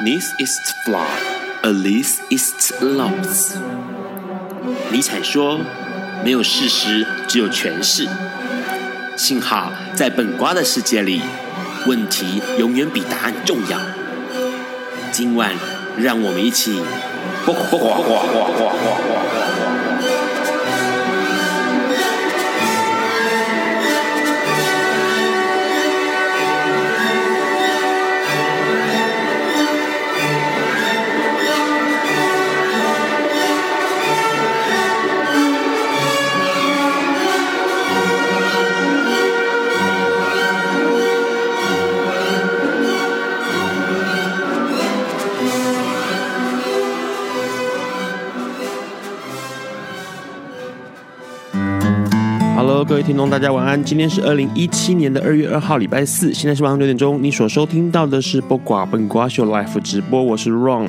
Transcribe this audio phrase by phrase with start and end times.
[0.00, 1.06] This is flawed,
[1.62, 3.56] at least it's loves。
[4.90, 5.60] 尼采说
[6.24, 8.08] ：“没有事实，只有诠释。”
[9.16, 11.20] 幸好在本瓜的世界里，
[11.86, 13.78] 问题永远比答案重要。
[15.10, 15.52] 今晚，
[15.98, 16.80] 让我们一起。
[52.98, 53.80] 位听众，大家晚安。
[53.84, 56.34] 今天是二零一七年的二月二号，礼拜四。
[56.34, 57.22] 现在是晚上六点钟。
[57.22, 60.88] 你所收听到的是播瓜本瓜秀 life 直播，我是 Ron。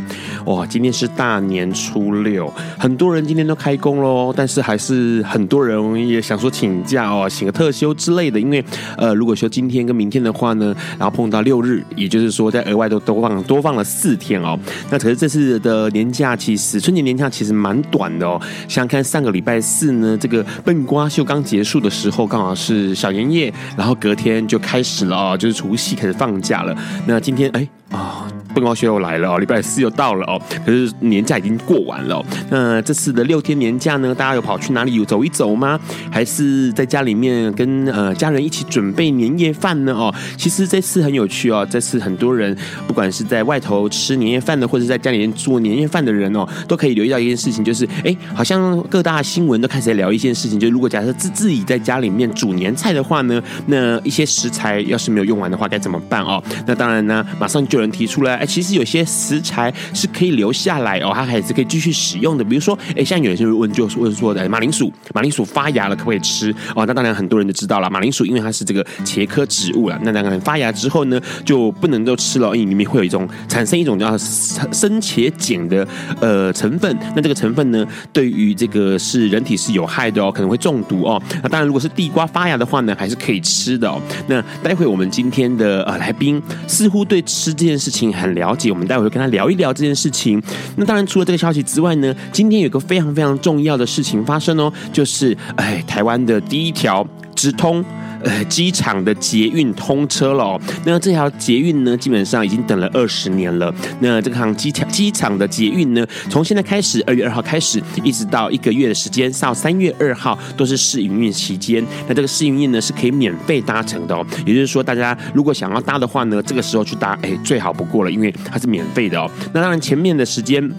[0.49, 8.39] 哇，今天是大年初六，很多人今天都开工喽，但是还是很多人也想说请假哦，请个特休之类的。
[8.39, 8.65] 因为
[8.97, 14.57] 呃，如果休今天跟明天的话呢，然后碰到六日，也就是说在额外都多放多放了四天哦。
[14.89, 18.41] 那可是这次的年假其实春节年假其实蛮短的哦。
[18.67, 21.87] 想想看上个礼拜四呢，这个笨瓜秀刚结束的。
[21.99, 26.73] 时候刚好是小年夜，然后隔天就开始了啊，就是除夕开始放假了。
[27.05, 28.27] 那今天哎啊。
[28.51, 30.41] 本瓜秀又来了哦，礼拜四又到了哦。
[30.65, 32.25] 可是年假已经过完了。
[32.49, 35.79] 那这次的六天年假呢，大家有跑去哪里有走一走吗？
[36.11, 39.93] 还是在家里面跟呃家人一起准备年夜饭呢？
[39.93, 41.65] 哦，其实这次很有趣哦。
[41.69, 56.43] 这次很多人不管是在外头吃年夜饭的，或者在家里面做年夜饭的人哦，都可以留意到一件事情，就是哎，好像各大新闻都开始在聊一件事情，就是如果假设自自己在家里面煮年菜的话呢，那一些食材要是没有用完的话，该怎么办哦？
[56.65, 58.35] 那当然呢，马上就有人提出来。
[58.35, 62.43] 哎，其实有些食材是可以留下来哦，它还是可以继续使用的。
[62.43, 66.53] 比如说，哎，像有些人问，就是问说的马铃薯，马铃薯发芽了可不可以吃？
[66.75, 75.87] 哦，那当然很多人就知道了，马铃薯因为它是这个茄科植物了，那当然发芽之后呢，就不能够吃了，因为里面会有一种产生一种叫生茄碱的
[76.19, 76.95] 呃成分。
[77.15, 81.21] 那这个成分呢，对于这个是人体是有害的哦，可能会中毒哦。
[81.41, 84.01] 那当然，如果是地瓜发芽的话呢，还是可以吃的哦。
[84.27, 90.41] 那待会我们今天的呃来宾似乎对吃这件事情很了解，我们待会会跟他聊一聊这件事情。
[90.75, 97.83] 那当然，除了这个消息之外呢，今天有个非常非常重要的事情发生哦，就是哎，台湾的第一条直通。
[98.23, 100.61] 呃，机场的捷运通车了哦。
[100.85, 103.73] 那这条捷运呢，基本上已经等了二十年了。
[103.99, 111.85] 那这个航机场机场的捷运呢，从现在开始，二月二号开始，一直到一个月的时间，到三月二号都是试营运期间。
[112.07, 114.25] 那这个试营运呢，是可以免费搭乘的哦。
[114.45, 119.29] 也就是说，大家如果想要搭的话呢，这个时候去搭，哎，最好不过了，因为它是免费的哦。
[119.53, 120.69] 那当然，前面的时间。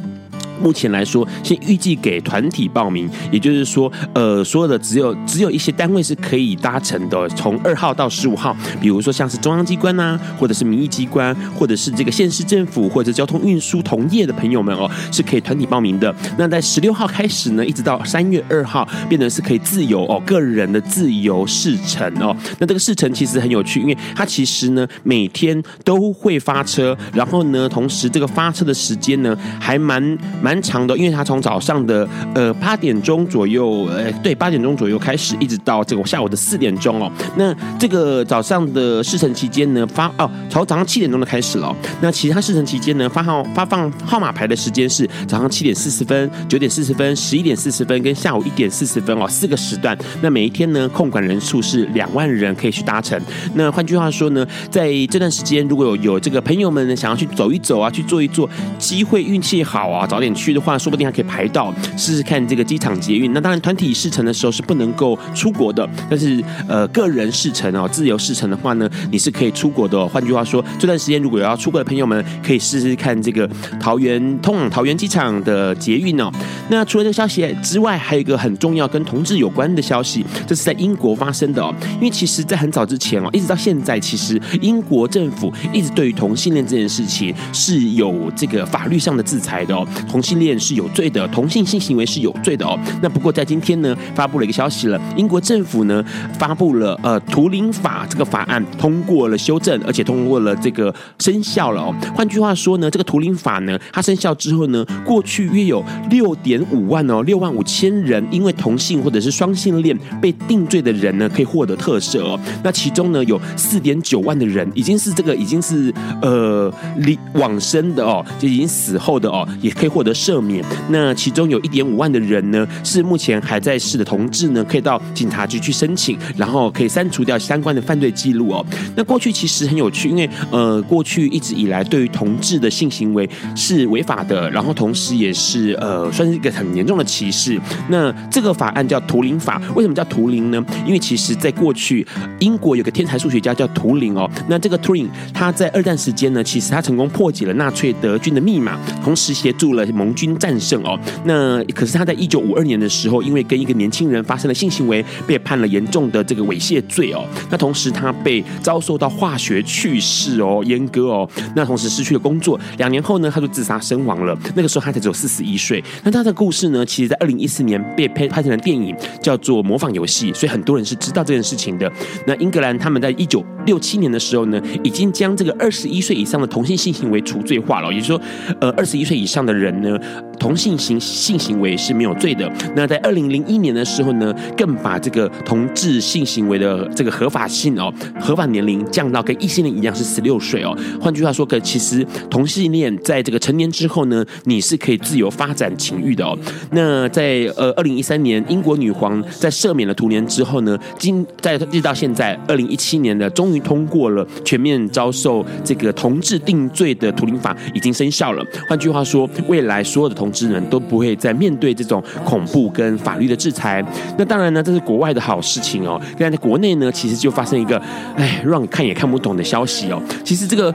[0.61, 16.15] 目前来说，先预计给团体报名，也就是说，呃，所有的只有只有一些单位是可以搭乘的，从二号到十五号，比如说像是中央机关呐、啊，或者是民意机关，或者是这个县市政府或者交通运输同业的朋友们哦，是可以团体报名的。
[16.37, 22.37] 那在十六号开始呢，一直到三月二号，变成是可以自由哦，个人的自由试乘哦。
[22.59, 30.50] 那这个试乘其实很有趣，因为它其实呢每天都会发车，然后呢，同时这个发车的时间呢还蛮蛮。
[30.51, 37.09] 蛮长的，因为它从早上的呃八点钟左右，呃对八点钟左右开始，一直到这个下午的四点钟哦。
[37.37, 41.73] 那这个早上的试乘期间呢，发哦从早上七点钟就开始了。
[42.01, 49.97] 那其他试乘期间呢，发号发放号码牌的时间是早上七点四十分、九点四十分、十一点四十分跟下午一点四十分哦，四个时段。
[50.21, 53.17] 那每一天呢，控管人数是两万人可以去搭乘。
[53.55, 58.51] 那换句话说呢，在这段时间，如果有有这个朋友们呢想要去走一走啊，去坐一坐，
[58.81, 60.35] 机会运气好啊，早点。
[60.40, 63.33] 去去的话，说不定还可以排到试试看这个机场捷运。
[63.35, 70.09] 那当然，团体试乘的时候是不能够出国的，但是呃，个人试乘哦，自由试乘的话呢，你是可以出国的。
[70.09, 73.49] 换句话说，这段时间如果有要出国的朋友们，可以试试看这个
[73.79, 76.31] 桃园通往桃园机场的捷运哦。
[76.71, 81.75] 那除了这个消息之外，还有一个很重要跟同志有关的消息，这是在英国发生的哦。
[81.97, 89.87] 因为其实，在很早之前哦，一直到现在，其实英国政府一直对于同性恋这件事情是有这个法律上的制裁的哦。
[90.09, 92.79] 同同性恋是有罪的，同性性行为是有罪的哦。
[93.01, 96.05] 那不过在今天呢，发布了一个消息了，英国政府呢
[96.39, 101.95] 发布了呃图灵法这个法案通过了修正，而且通过了这个生效了哦。
[102.15, 112.39] 换句话说呢，这个图灵法呢，它生效之后呢，过去约有六点五万哦，六万五千人因为同性或者是双性恋被定罪的人呢，可以获得特赦哦。
[112.63, 115.91] 那其中呢，有四点九万的人已经是这个已经是
[116.21, 120.65] 呃离往生的哦，就已经死后的哦，也可以获得赦免。
[120.89, 128.65] 那其中有一点五万的人呢，是目前还在世的同志呢，可以到警察局去申请，然后可以删除掉相关的犯罪记录哦。
[128.97, 137.61] 那过去其实很有趣，因为呃，过去一直以来对于同志的性行为是违法的，然后同时也是呃，算是一个很严重的歧视。
[137.89, 140.65] 那这个法案叫图灵法，为什么叫图灵呢？
[140.87, 142.07] 因为其实在过去
[142.39, 150.99] 英国有个天才数学家叫图灵哦，那这个图灵他在二战时间呢，其实他成功破解了纳粹德军的密码，同时协助了盟军战胜哦。
[151.25, 157.25] 那可是他在一九五二年的时候，因为跟一个年轻人发生了性行为，被判了严重的这个猥亵罪哦。
[157.51, 161.29] 那同时他被遭受到化学去世哦，阉割哦。
[161.55, 164.37] 那同时失去了工作，两年后呢，他就自杀身亡了。
[164.55, 165.83] 那个时候他才只有四十一岁。
[166.03, 171.91] 那他的故事呢，其实在二零一四年被拍拍成了电影，叫做《模仿游戏》，所以很多人是知道这件事情的。
[172.27, 178.21] 那英格兰他们在一九六七年的时候呢，已经将这个二十一岁以上的同性性行为除罪化了，也就是说，
[178.61, 179.90] 呃，二十一岁以上的人呢，
[180.39, 182.51] 同性行性行为是没有罪的。
[182.75, 190.77] 那在二零零一年的时候呢，更把这个同志性行为的这个合法性哦，合法年龄降到跟异性恋一样是十六岁哦。
[191.01, 196.37] 换句话说，可其实同性恋在这个成年之后呢，你是可以自由发展情欲的哦。
[196.73, 208.45] 那在呃二零一三年，英国女皇在赦免了图灵之后呢，今在一直到现在二零一七年的终于通过了全面遭受这个同志定罪的图灵法已经生效了。
[208.69, 213.85] 换句话说，未来所有的同志呢都不会再面对这种恐怖跟法律的制裁。
[214.19, 216.01] 那当然呢，这是国外的好事情哦。
[216.19, 217.81] 但在国内呢，其实就发生一个
[218.17, 220.03] 哎让你看也看不懂的消息哦。
[220.25, 220.75] 其实这个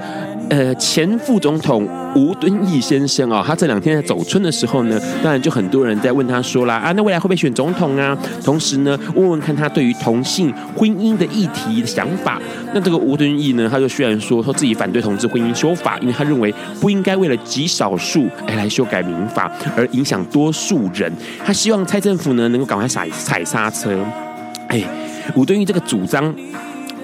[0.49, 8.17] 呃前副总统吴敦义先生啊、哦，他这两天在走春的时候呢，当然就很多人在问他说啦啊，那未来会不会选总统啊？
[8.43, 12.41] 同时呢，问问看他对于同性婚姻的议题的想法。
[12.73, 21.11] 那这个吴敦义呢，他就虽然说说自己反对同志婚姻修法，因为他认为不应该为了极少数哎来修改民法而影响多数人。
[21.45, 24.03] 他希望蔡政府呢能够赶快踩踩刹车。
[24.67, 24.83] 哎，
[25.35, 26.33] 吴敦义这个主张。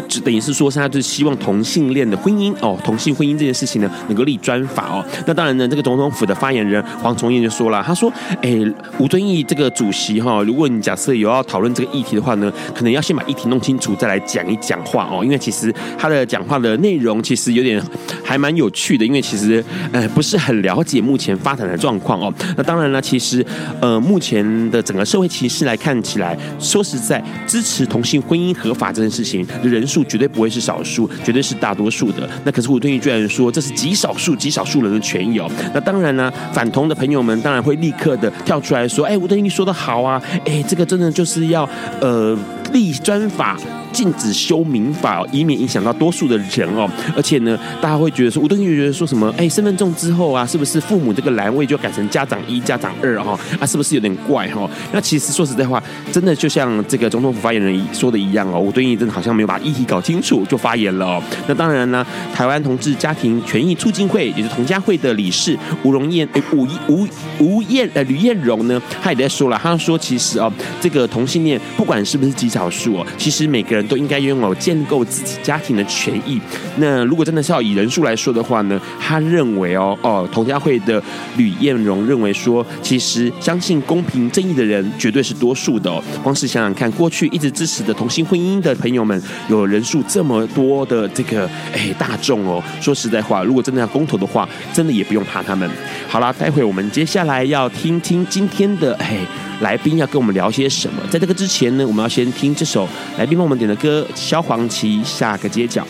[0.08, 5.06] 就等于是说，现在就是希望同性恋的婚姻哦，同性婚姻这件事情呢，能够立专法哦。
[5.26, 8.12] 那当然呢，这个总统府的发言人黄崇彦就说了，他说
[8.42, 8.60] ：“哎，
[8.98, 15.24] 吴敦义这个主席哈，如果你假设有要讨论这个议题的话呢，可能要先把议题弄清楚，再来讲一讲话哦。
[15.24, 17.82] 因为其实他的讲话的内容其实有点
[18.24, 22.34] 还蛮有趣的，因为其实呃不是很了解目前发展的状况哦。
[22.58, 23.46] 那当然了，其实
[23.80, 30.02] 呃目前的整个社会情势来看起来，说实在，支持同性婚姻合法这件事情人数。
[30.12, 32.30] 绝对不会是少数，绝对是大多数的。
[32.44, 35.50] 那可是吴敦义居然说这是极少数、极少数人的权益哦。
[35.74, 41.70] 那当然呢，反同的朋友们当然会立刻的跳出来说：“哎，吴敦义说的好啊，哎，这个真的就是要
[42.02, 42.38] 呃
[42.72, 43.58] 立专法。”
[43.92, 46.90] 禁止修民法，以免影响到多数的人哦。
[47.14, 49.30] 而且呢，大家会觉得说，吴敦义觉得说什么？
[49.38, 53.38] 哎，身份证之后啊，是不是父母这个栏位就改成家长一、家长二哈？
[53.60, 54.66] 啊，是不是有点怪哈？
[54.94, 61.22] 那其实说实在话，真的就像这个总统府发言人说的一样哦，吴敦义真的好像没有把议题搞清楚就发言了哦。
[61.50, 67.06] 那当然呢，台湾同志家庭权益促进会，也是同家会的理事吴荣燕，哎，吴吴
[67.40, 73.82] 吴燕呃吕燕荣呢，他也在说了，他说其实哦，这个同性恋不管是不是极少数哦，其实每个人。
[73.92, 76.40] 都应该拥有建构自己家庭的权益。
[76.78, 78.80] 那如果真的是要以人数来说的话呢？
[79.02, 81.04] 他认为哦哦，同家会的
[81.36, 85.92] 吕艳荣认为说，其实相信公平正义的人绝对是多数的。
[86.24, 92.64] 光是想想看，过去一直支持的同性婚姻的朋友们，有人数这么多的这个哎大众哦。
[92.80, 95.70] 说实在话，如果真的要公投的话，真的也不用怕他们。
[96.08, 99.18] 好了，待会我们接下来要听听今天的哎。
[99.62, 100.96] 来宾要跟我们聊些什么？
[101.10, 102.88] 在这个之前呢，我们要先听这首
[103.18, 105.84] 来宾帮我们点的歌《萧煌奇下个街角》。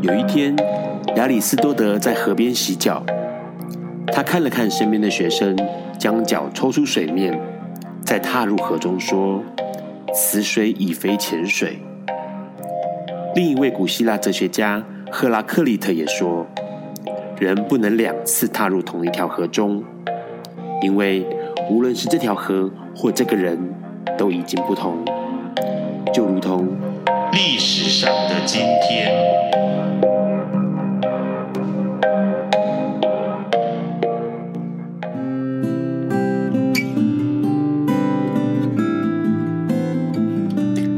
[0.00, 0.54] 有一天，
[1.16, 3.04] 亚里斯多德在河边洗脚，
[4.12, 5.56] 他看了看身边的学生，
[5.98, 7.36] 将脚抽出水面，
[8.04, 9.42] 再踏入河中，说
[10.14, 11.78] ：“此水已非浅水。”
[13.34, 14.80] 另一位古希腊哲学家
[15.10, 16.46] 赫拉克利特也说
[17.40, 19.82] ：“人不能两次踏入同一条河中。”
[20.82, 21.26] 因为
[21.70, 23.58] 无论是这条河或这个人
[24.18, 25.04] 都已经不同。
[26.16, 26.68] 就如同
[27.32, 29.12] 历史上的今天。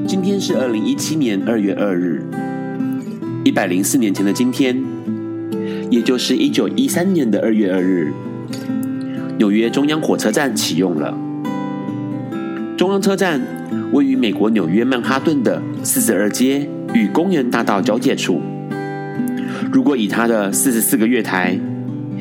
[0.06, 2.24] 今天是二零一七年二月二日。
[3.44, 4.84] 一百零四年前的今天
[5.90, 8.12] 也就是一九一三年的二月二日。
[9.38, 11.16] 纽约中央火车站启用了。
[12.76, 13.40] 中央车站
[13.92, 18.40] 位于美国纽约曼哈顿的四十二街与公园大道交界处。
[19.72, 21.58] 如果以它的四十四个月台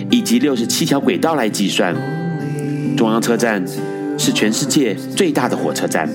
[0.09, 1.95] 以及六十七条轨道来计算，
[2.95, 3.63] 中央车站
[4.17, 6.09] 是全世界最大的火车站。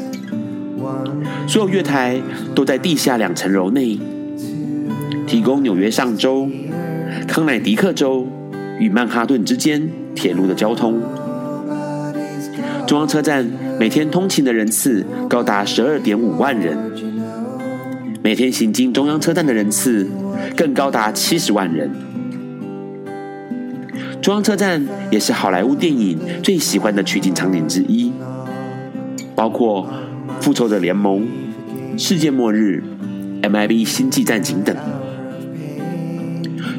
[1.47, 2.21] 所有月台
[2.55, 3.99] 都在地下两层楼内，
[5.27, 6.49] 提供纽约上州、
[7.27, 8.27] 康乃狄克州
[8.79, 11.01] 与曼哈顿之间铁路的交通。
[12.87, 16.77] 中央车站每天通勤的人次高达十二点五万人，
[18.23, 20.09] 每天行经中央车站的人次
[20.57, 21.91] 更高达七十万人。
[24.21, 28.13] 中央车站也是好莱坞电影最喜欢的取景场景之一，
[29.35, 29.89] 包括
[30.43, 31.21] 《复仇者联盟》。
[31.99, 32.83] 世界末日、
[33.43, 34.75] MIB 星际战警等。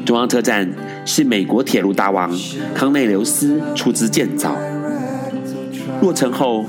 [0.04, 0.68] 中央车站
[1.04, 2.30] 是美国铁路大王
[2.74, 4.56] 康内留斯出资建造。
[6.00, 6.64] 落成后，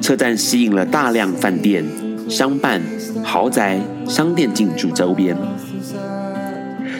[0.00, 1.84] 车站吸引了大量饭店、
[2.28, 2.80] 商办、
[3.24, 5.36] 豪宅、商店进驻周边，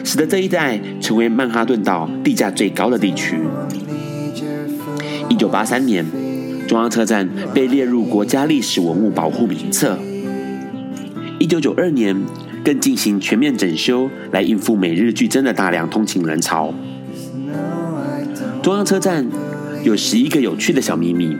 [0.03, 3.39] 使得这一带成为曼哈顿岛地价最高的地区。
[5.29, 6.05] 一九八三年，
[6.67, 9.97] 中央车站被列入国家历史文物保护名册。
[11.39, 12.15] 一九九二年，
[12.67, 16.73] 更进行全面整修，来应付每日剧增的大量通勤人潮。
[18.61, 19.25] 中央车站
[19.85, 21.33] 有十一个有趣的小秘密，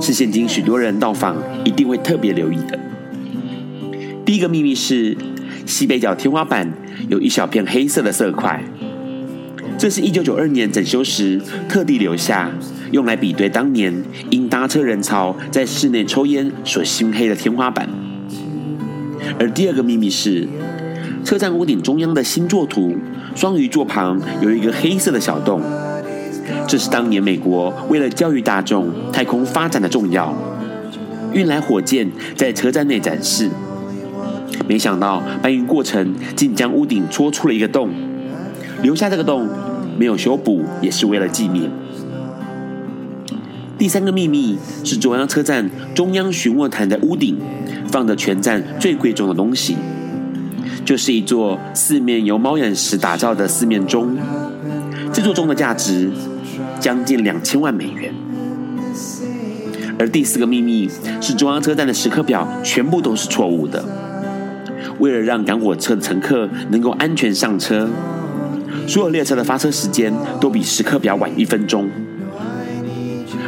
[0.00, 2.76] 是现今许多人到访一定会特别留意的。
[4.24, 5.16] 第一个秘密是
[5.66, 6.68] 西北角天花板
[7.08, 8.60] 有一小片黑色的色块，
[9.78, 12.50] 这是一九九二年整修时特地留下，
[12.90, 13.94] 用来比对当年
[14.30, 17.88] 因搭车人潮在室内抽烟所熏黑的天花板。
[19.38, 20.48] 而第二个秘密是，
[21.24, 22.96] 车站屋顶中央的星座图
[23.34, 25.60] 双鱼座旁有一个黑色的小洞，
[26.66, 30.34] 这是当年美国为了教育大众太空发展的重要，
[31.32, 33.48] 运来火箭在车站内展示。
[34.68, 37.90] 没想到搬运过程竟将屋顶戳出了一个洞，
[38.82, 39.48] 留下这个洞
[39.98, 41.70] 没有修补，也是为了纪念。
[43.78, 47.36] 第三个秘密是中央车站中央询问台的屋顶。
[47.86, 49.76] 放着全站最贵重的东西，
[50.84, 54.16] 就是一座四面由猫眼石打造的四面钟。
[55.12, 56.10] 这座钟的价值
[56.80, 58.12] 将近两千万美元。
[59.96, 60.90] 而第四个秘密
[61.20, 63.84] 是中央车站的时刻表全部都是错误的，
[64.98, 67.88] 为了让赶火车的乘客能够安全上车，
[68.88, 71.88] 所有列车的发车时间都比时刻表晚一分钟。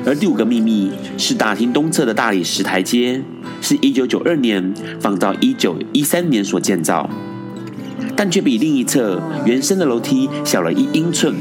[0.06, 3.20] 而第五个秘密是大厅东侧的大理石台阶。
[3.60, 7.10] 是一九九二年仿照一九一三年所建造，
[8.14, 11.34] 但却比另一侧原生的楼梯小了一英寸。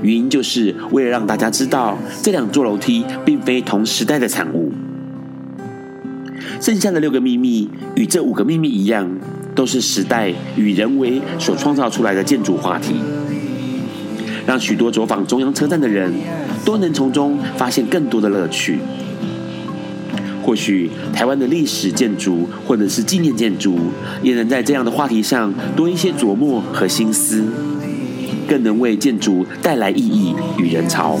[0.00, 4.72] 原因就是为了让大家知道这两座楼梯并非同时代的产物。
[6.60, 9.10] 剩下的六个秘密与这五个秘密一样，
[9.54, 12.94] 都是时代与人为所创造出来的建筑话题，
[14.48, 16.10] 让许多走访中央车站的人
[16.64, 18.78] 都能从中发现更多的乐趣。
[20.42, 23.78] 或许台湾的历史建筑或者是纪念建筑，
[24.22, 27.44] 也能在这样的话题上多一些琢磨和心思，
[28.48, 31.20] 更能为建筑带来意义与人潮。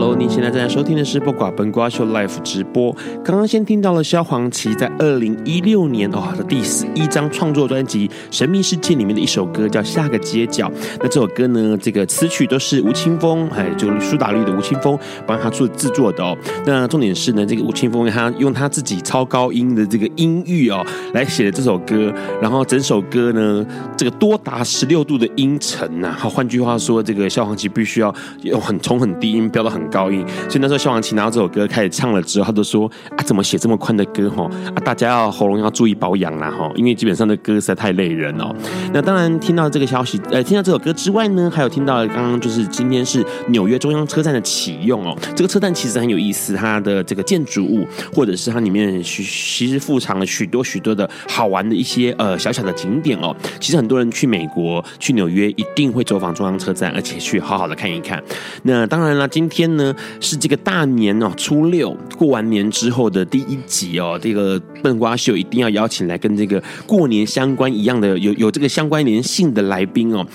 [0.00, 2.90] Hello，你现在正在收听的是《不寡本瓜秀》Live 直播。
[3.22, 10.68] 刚刚先听到了萧煌奇在二零一六年哦的第十一张创作专辑《神秘世界》里面的一首歌，叫《下个街角》。
[11.00, 16.34] 那这首歌呢，这个词曲都是吴青峰，哎，就苏打绿的吴青峰帮他做制作的哦。
[16.64, 23.66] 那重点是呢，这个吴青峰他用他自己超高音的这个音域哦来写的这首歌，然后整首歌呢，
[23.98, 26.16] 这个多达十六度的音程呐。
[26.18, 28.14] 好，换句话说，这个萧煌奇必须要
[28.44, 30.24] 用很从很低音飙到很高音。
[30.48, 34.48] 所以那时候萧煌奇拿到这首歌开始唱了之后，他都说啊，怎么写这么宽的歌哈？
[34.74, 38.54] 啊，大家要喉咙要注意保养啦哈，因为基本上的歌实在太累人哦。
[38.92, 45.16] 那当然听到这个消息，呃，听到这首歌之外呢，还有听到刚刚就是今天是纽约中央车站的启用哦。
[45.36, 53.34] 这个车站其实很有意思，它的这个建筑物或者是它里面其其实附藏了许多许多的好玩的一些呃小小的景点哦。
[53.60, 58.22] 其实很多人去美国去纽约一定会走访中央车站，而且去好好的看一看。
[58.64, 59.79] 那当然了，今天呢
[60.20, 70.26] 是这个大年哦，初六过完年之后的第一集哦，这个笨瓜秀一定要邀请来跟这个过年相关一样的有有这个相关联性的来宾哦。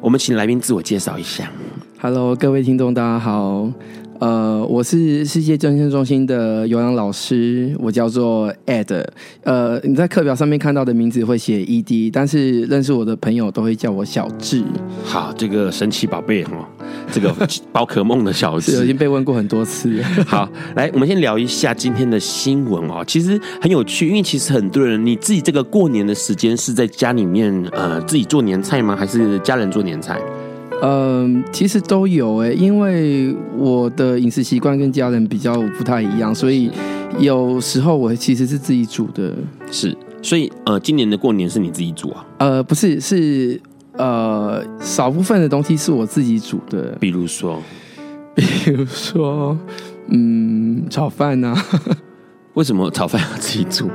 [0.00, 1.50] 我们请来宾自我介绍一下。
[2.00, 3.70] Hello，各位听众，大家好。
[4.22, 9.04] 呃，我是世界健身中心的有氧老师，我叫做 Ed。
[9.42, 14.62] 呃，你在课表上面看到的名字会写 ED，但是认识我的朋友都会叫我小智。
[15.04, 16.70] 好，这个神奇宝贝哈，
[17.10, 17.34] 这个
[17.72, 20.00] 宝可梦的小智已经被问过很多次。
[20.24, 23.02] 好，来，我们先聊一下今天的新闻哦。
[23.04, 28.94] 其实很有趣，因为其实很多人，你自己这个过年的时间是在家里面呃自己做年菜吗？
[28.94, 30.16] 还是家人做年菜？
[30.82, 36.70] 嗯，其实都有哎，因为我的饮食习惯跟家人比较不太一样，所以
[37.18, 39.32] 有时候我其实是自己煮的。
[39.70, 42.26] 是，所以呃，今年的过年是你自己煮啊？
[42.38, 43.60] 呃，不是，是
[43.96, 46.96] 呃，少部分的东西是我自己煮的。
[46.98, 47.62] 比如说，
[48.34, 49.56] 比如说，
[50.08, 51.56] 嗯，炒饭啊？
[52.54, 53.88] 为什么炒饭要自己煮？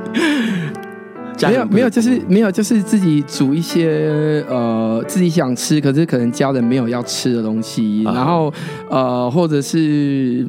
[1.42, 8.52] 没有没有，就是没有，就是自己煮一些呃自己想吃，可是可能家人没有要吃的东西，然后
[8.90, 10.46] 呃或者是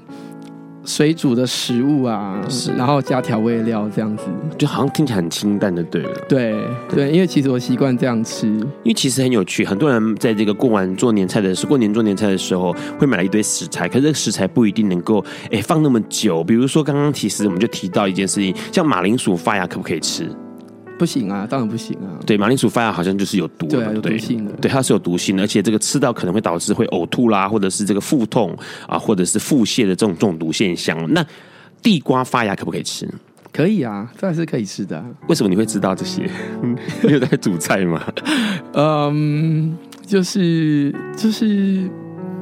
[0.85, 4.23] 水煮的食物啊，是，然后加调味料这样子，
[4.57, 6.09] 就好像听起来很清淡的，对了。
[6.27, 6.55] 对
[6.89, 16.43] 对，因为其实我习惯这样吃，因为其实很有趣，很多人在这个过完做年菜的时候，过年做年菜的时候会买了一堆食材，可是这个食材不一定能够哎放那么久。
[16.43, 20.27] 比如说刚刚其实我们就提到一件事情，像马铃薯发芽可不可以吃？
[20.99, 22.19] 不行啊，当然不行啊。
[22.25, 24.51] 对，马铃薯发芽好像就是有毒的，对啊，有毒性的。
[24.57, 31.11] 对，它是有毒性的，而且这个吃到可能会导致会呕吐啦，或者是这个腹痛啊，或者是腹泻的这种中毒现象。
[31.13, 31.25] 那
[31.81, 33.09] 地瓜发芽可不可以吃？
[33.51, 35.05] 可以啊，这还是可以吃的啊。
[35.27, 36.29] 为什么你会知道这些？
[37.01, 38.03] 你有在煮菜吗？
[38.73, 39.75] 嗯，
[40.05, 41.89] 就是就是。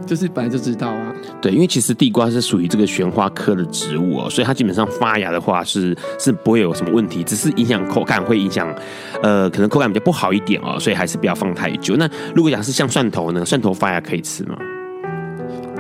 [0.08, 8.74] 就是本来就知道啊，对，因为其实地瓜是属于这个玄花科的植物哦，所以它基本上发芽的话是是不会有什么问题，只是影响口感，会影响
[9.22, 11.98] 呃，可能口感比较不好一点哦，所以还是不要放太久。
[11.98, 14.58] 那如果讲是像蒜头呢，蒜头发芽可以吃吗？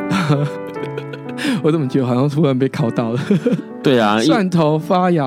[1.63, 3.19] 我怎么觉得好像突然被考到了？
[3.81, 5.25] 对啊，蒜头发芽，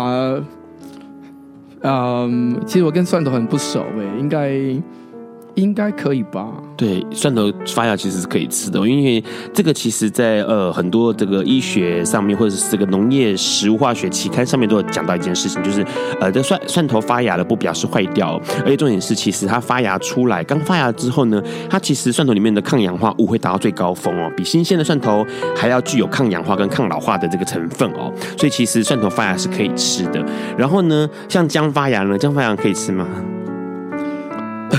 [1.80, 4.52] 嗯，其实我跟蒜头很不熟诶，应该。
[5.60, 6.48] 应该可以吧？
[6.76, 15.84] 对，蒜头发芽其实是可以吃的，因为这个其实在呃很多这个医学上面，或者是这个农业食物化学期刊上面都有讲到一件事情，就是
[16.20, 30.24] 呃这蒜蒜头发芽了不表示坏掉，而且重点是其实它发芽出来刚发芽之后呢，它其实蒜头里面的抗氧化物会达到最高峰哦，比新鲜的蒜头还要具有抗氧化跟抗老化的这个成分哦，所以其实蒜头发芽是可以吃的。
[30.56, 33.06] 然后呢，像姜发芽呢，姜发芽可以吃吗？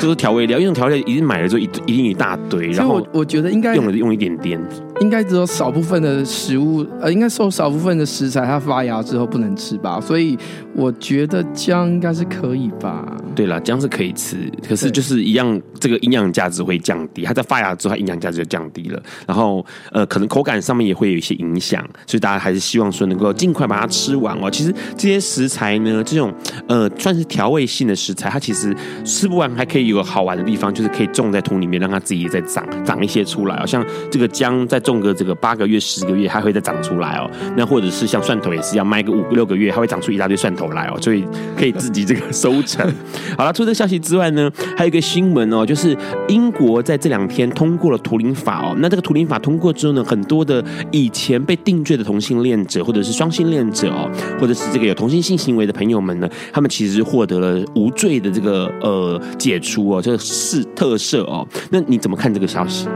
[0.01, 4.59] 都是调味料，因为调味料一定买了之后一一定一大堆，然后我我觉得应该用了用一点点，
[5.01, 10.37] 应该只有少部分的食物，呃，应该受少部分的食材它发芽之后不能吃吧，所以
[10.75, 13.05] 我觉得姜应该是可以吧。
[13.35, 17.23] 对了，姜是可以吃，可是就是一样，这个营养价值会降低。
[17.23, 24.49] 它在发芽之后，它营养价值就降低了，然后呃，可能口感上面也会有一些影响，所以大家还是希望说能够尽快把它吃完哦。
[24.49, 26.33] 其实这些食材呢，这种
[26.67, 29.81] 呃算是调味性的食材，它其实吃不完还可以。
[29.91, 33.65] 有个好玩的地方，就是可以种在土里面，让它自己再长长一些出来哦。
[33.65, 37.29] 像这个姜，在种种个这个八个月、十个月，还会再长出来哦。
[37.55, 41.25] 那或者是像蒜头也是要卖个五六个月，它会长出一大堆蒜头来哦，所以
[41.57, 42.85] 可以自己这个收成。
[43.37, 45.95] 好了，除了这消息之外呢，还有一个新闻哦，就是
[46.27, 48.75] 英国在这两天通过了图灵法哦。
[48.79, 59.81] 那这个图灵法通过之后呢，很多的以前被定罪的同性恋者，或者是双性恋者哦，或者是这个有同性性行为的朋友们呢，他们其实获得了无罪的这个呃解除。
[59.89, 61.45] 哦，这个是特赦哦。
[61.69, 62.87] 那你怎么看这个消息？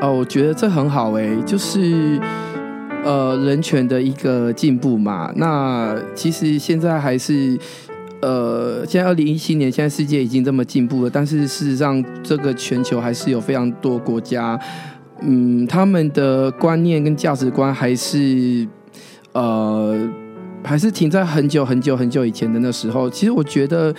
[0.00, 2.18] 哦，我觉得这很好哎，就是
[3.04, 5.30] 呃人权的一个进步嘛。
[5.36, 7.58] 那其实现在还是
[8.22, 14.58] 呃，现在二零一七年，现在世界已经这么进步了，但是事实上，这个全球还是有非常多国家，
[15.20, 18.66] 嗯，他们的观念跟价值观还是
[19.32, 20.08] 呃，
[20.64, 23.10] 还是停在很久很久很久以前的那时候。
[23.10, 23.94] 其实我觉得。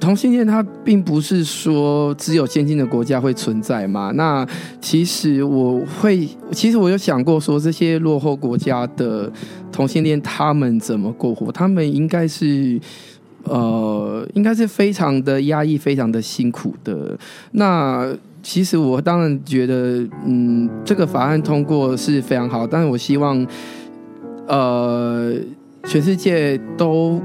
[0.00, 4.10] 同性恋它并不是说只有先进的国家会存在嘛。
[4.14, 4.46] 那
[4.80, 9.30] 其实我会，其实我有想过说，这些落后国家的
[9.70, 11.52] 同性恋他们怎么过活？
[11.52, 12.80] 他们应该是
[13.44, 17.18] 呃，应该是非常的压抑，非常的辛苦的。
[17.52, 18.10] 那
[18.42, 23.46] 其实我当然觉得，嗯，这个法案通过是非常好，但是我希望，
[24.46, 25.34] 呃，
[25.84, 27.20] 全世界都。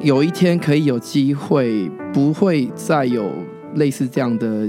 [0.00, 3.32] 有一天可以有机会，不会再有
[3.74, 4.68] 类似这样的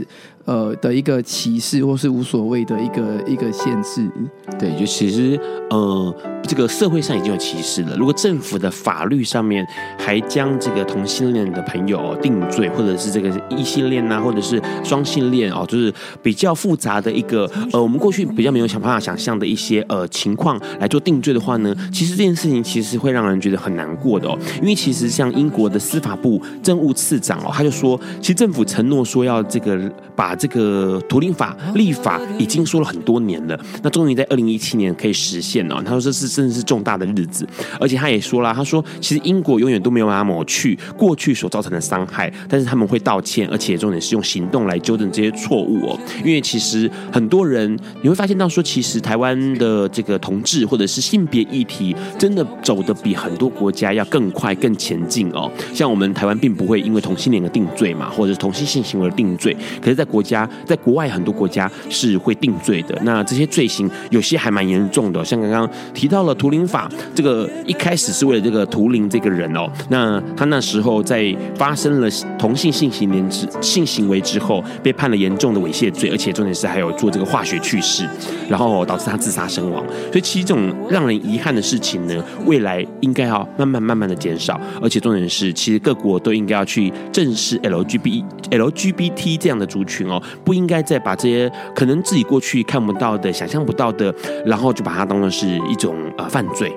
[0.49, 4.09] 呃的一个歧视，或是无所谓的一个一个限制。
[4.57, 6.15] 对，就其实呃。
[6.47, 7.95] 这个社会上已经有歧视了。
[7.95, 9.63] 如果政府的法律上面
[9.99, 24.35] 还将这个同性恋的朋友定罪，或者是这个异性恋啊，或者是双性恋哦，就是比较复杂的一个呃，我们过去比较没有想办法想象的一些呃情况来做定罪的话呢，其实这件事情其实会让人觉得很难过的哦。
[24.59, 29.77] 因为其实像英国的司法部政务次长哦，他就说，其实政府承诺说要这个
[30.15, 35.79] 把这个图灵法立法，已经说了很多年了，那终于在二零一七年可以实现了。
[35.83, 36.39] 他说这是。
[36.39, 37.45] 真的是重大的日子，
[37.81, 45.99] 而且他也说了，他说其实英国永远都没有办法抹去过去所造成的伤害，但是他们会道歉，而且重点是用行动来纠正这些错误哦。
[46.23, 55.51] 因为其实很多人你会发现到说，其实台湾的这个同志或者是性别议题，真的走得比很多国家要更快、更前进哦。
[55.73, 62.99] 像我们台湾并不会因为同性恋而定罪嘛，或者是同性性行为而定罪，可是，在国国家在国外很多国家是会定罪的。
[63.03, 66.35] 那这些罪行有些还蛮严重的，像刚刚提到了。
[66.39, 78.07] 图灵法这个一开始是为了这个图灵这个人哦，那他那时候在发生了同性性行为之性行为之后，被判了严重的猥亵罪，而且重点是还有做这个化学去世，
[78.47, 79.83] 然后导致他自杀身亡。
[80.11, 94.13] 所以其实这种让人遗憾的事情呢，未来应该要慢慢慢慢的减少，而且重点是，其实各国都应该要去正视 LGBT LGBT 这样的族群哦，不应该再把这些可能自己过去看不到的、想象不到的，
[94.45, 95.95] 然后就把它当做是一种。
[96.17, 96.75] 呃，犯罪，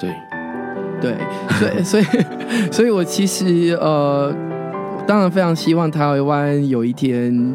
[0.00, 0.10] 对，
[1.00, 4.34] 对，所以，所以，所以我其实呃，
[5.06, 7.54] 当然非常希望台湾有一天，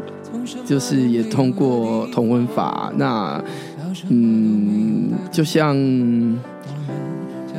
[0.65, 2.91] 就是也通过同婚法。
[2.95, 3.43] 那，
[4.09, 5.75] 嗯，就像。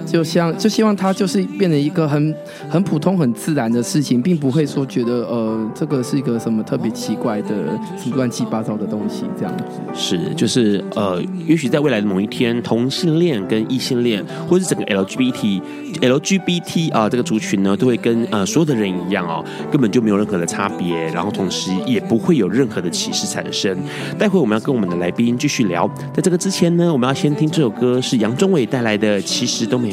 [0.04, 2.34] 就像就希望它就是变成一个很
[2.68, 7.48] 很普通很自然的事情，并不会说觉得呃这个是一个什么特别奇怪的
[7.96, 9.64] 什么乱七八糟的东西这样子。
[9.94, 15.60] 是，就是呃，也许在未来的某一天，同性恋跟异性恋，或是整个 LGBT
[16.00, 23.76] LGBT 啊、呃、这个族群呢，都会跟呃所有的人一样哦，根本就没有任何的差别，然后同时也不会有任何的歧视产生。
[24.18, 29.90] 待会我们要跟我们的来宾继续聊，在这个之前呢，我们要先听这首歌，是杨宗纬带来的《其实都没》。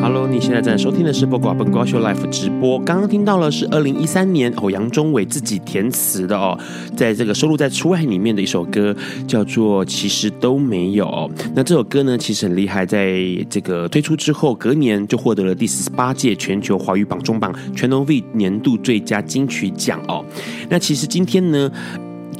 [0.00, 2.78] Hello，你现在正在收听的是《播瓜本瓜秀 Life》直播。
[2.80, 6.58] 刚刚听到了是二零一三年哦，杨宗纬自己填词的哦，
[6.96, 8.94] 在这个收录在《出爱》里面的一首歌，
[9.26, 11.06] 叫做《其实都没有》。
[11.54, 13.20] 那这首歌呢，其实很厉害，在
[13.50, 20.24] 这个推出之后，隔年就获得了第四十八届全球华语榜中榜全能 V 年度最佳金曲奖哦。
[20.70, 21.70] 那其实今天呢，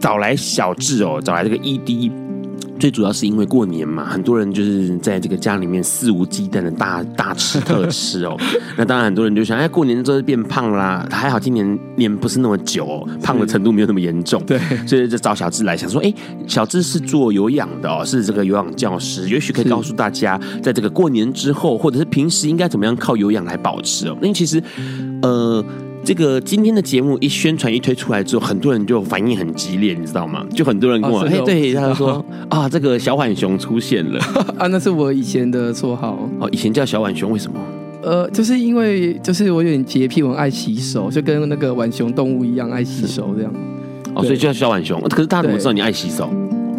[0.00, 2.27] 找来小智哦，找来这个 ED。
[2.78, 8.36] 最主要是因为过年嘛，很多人就是在这个家里面肆无忌惮的大大吃特吃哦。
[8.78, 11.06] 那当然很多人就想，哎，过年之后变胖啦。
[11.10, 14.42] 还好今年年不是那么久哦，胖的程度没有那么严重。
[14.44, 16.12] 对，所以就找小智来想说，哎，
[16.46, 24.16] 小智是做有氧的哦，是这个有氧教师，也许可以告诉大家，在这个过年之后，或者是平时应该怎么样靠有氧来保持哦。
[24.22, 24.62] 因为其实，
[25.22, 25.64] 呃。
[26.08, 30.42] 这个今天的节目一宣传一推出来之后，很多人就反应很激烈，你知道吗？
[30.54, 34.18] 就很多人跟我，哎、哦，对，他就说 啊，这个小浣熊出现了
[34.56, 37.60] 啊，那是我以前的绰号哦，以前叫小浣熊，为什么？
[38.02, 43.52] 呃，就是因为就是我有点洁癖，我很爱洗手，就跟那个浣熊动物一样爱洗手这样。
[44.14, 44.98] 哦，所以就叫小浣熊。
[45.10, 46.30] 可是大家怎么知道你爱洗手？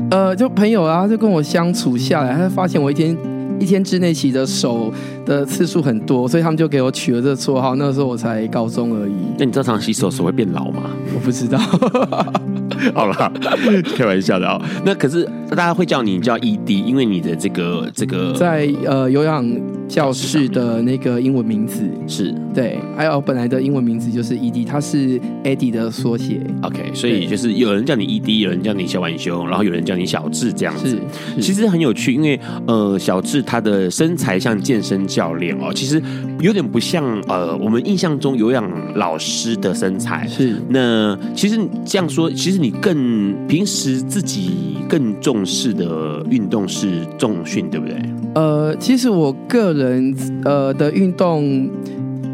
[0.10, 3.16] 呃，就朋友啊，就跟我相处下来，他就发现我一天。
[3.62, 4.90] 一天之内洗的手
[5.26, 7.76] 的次数很多，所以他们就给我取了这个绰号。
[7.76, 9.14] 那个时候我才高中而已。
[9.38, 10.84] 那你知道常常洗手手会变老吗？
[11.14, 11.58] 我不知道。
[12.96, 13.32] 好了，
[13.98, 14.66] 开玩笑的啊、哦。
[14.86, 19.46] 那可是大家会叫你叫 ED，因为你的这个这个在呃有氧
[19.88, 26.40] 教室的那个英文名字是对，还有本来的英文名字就是 ED，它是 Eddie 的缩写。
[26.62, 30.98] OK，所以就是有人叫你 ED，有人叫你小浣熊，然后有人叫你小智这样子。
[31.42, 36.02] 其实很有趣，因为呃小智他的身材像健身教练哦，其实
[36.40, 38.64] 有点不像呃我们印象中有氧
[38.96, 40.28] 老师的身材。
[40.28, 48.00] 是那其实这样说，其实你更平时自己更重视的运动是重训，对不对？
[48.36, 51.68] 呃，其实我个人呃的运动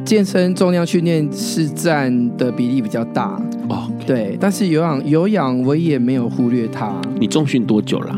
[0.03, 6.93] 健身重量训练是占的比例比较大哦.对，但是有氧有氧我也没有忽略它。
[7.19, 8.15] 你重训多久了？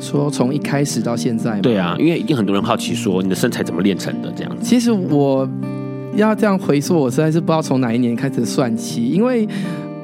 [0.00, 1.60] 说从一开始到现在？
[1.60, 4.62] 对啊，因为一定很多人好奇说你的身材怎么练成的这样子。
[4.62, 5.48] 其实我
[6.16, 9.46] 要这样回溯，我实在是不知道从哪一年开始算起，因为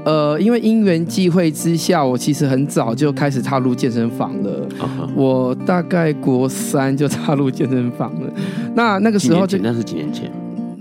[0.05, 4.69] 呃，因为因缘际会之下，我其实很早就开始踏入健身房了。
[4.79, 5.09] Uh -huh.
[5.17, 8.33] 我大概国三就踏入健身房了。
[8.75, 10.31] 那那个时候就那是几年前。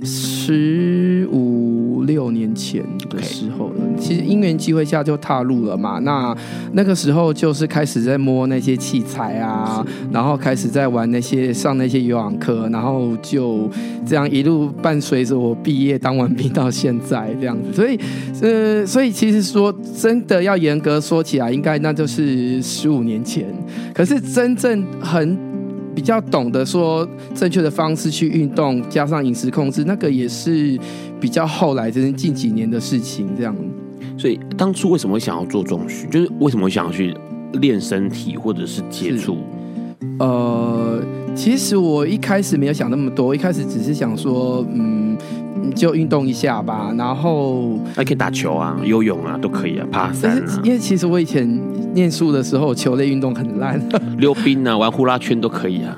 [0.06, 3.71] 十五六年前的时候.
[4.04, 5.98] 其实因缘机会下就踏入了嘛。
[6.00, 6.36] 那
[6.74, 13.70] 那个时候就是开始在摸那些器材啊，然后开始在玩那些上那些游泳课，然后就
[14.06, 17.72] 这样一路伴随着我毕业当完兵到现在这样子。
[17.74, 17.98] 所以，
[18.42, 23.46] 呃，所以其实说真的要严格说起来，应该那就是十五年前。
[23.94, 25.54] 可是真正很。
[25.96, 30.76] 比较懂得说正确的方式去运动，加上饮食控制，那个也是
[31.20, 33.30] 比较后来，就是近几年的事情。
[33.38, 33.56] 这样，
[34.24, 36.10] 所以当初为什么想要做重训？
[36.10, 37.14] 就是为什么想要去
[37.56, 39.40] 练身体，或者是接触？
[40.18, 41.04] 呃，
[41.36, 45.18] 其实我一开始没有想那么多，一开始只是想说，嗯。
[45.76, 50.62] 就运动一下吧，然后还可以打球啊、游泳啊，都可以啊，爬山啊。
[50.64, 51.60] 因为其实我以前
[51.94, 53.82] 念书的时候，球类运动很烂，
[54.20, 55.98] 溜冰啊、玩呼啦圈都可以啊。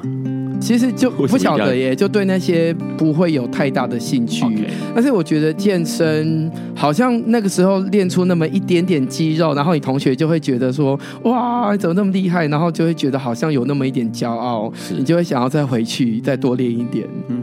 [0.66, 4.44] 其实就不晓得耶，就对那些不会有太大的兴趣。
[4.96, 17.08] 但是我觉得健身好像那个时候练出那么一点点肌肉，然后你同学就会觉得说：“哇，怎么那么厉害？”然后就会觉得好像有那么一点骄傲，你就会想要再回去再多练一点。
[17.28, 17.38] 嗯。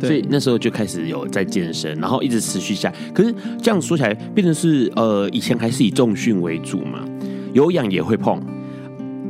[0.00, 2.90] 所以那时候就开始有在健身，然后一直持续下。
[3.12, 7.04] 可是这样说起来，变成是呃，以前还是以重训为主嘛，
[7.52, 8.42] 有氧也会碰。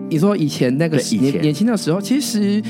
[0.08, 2.62] 你说以前那个年年轻的时候，其实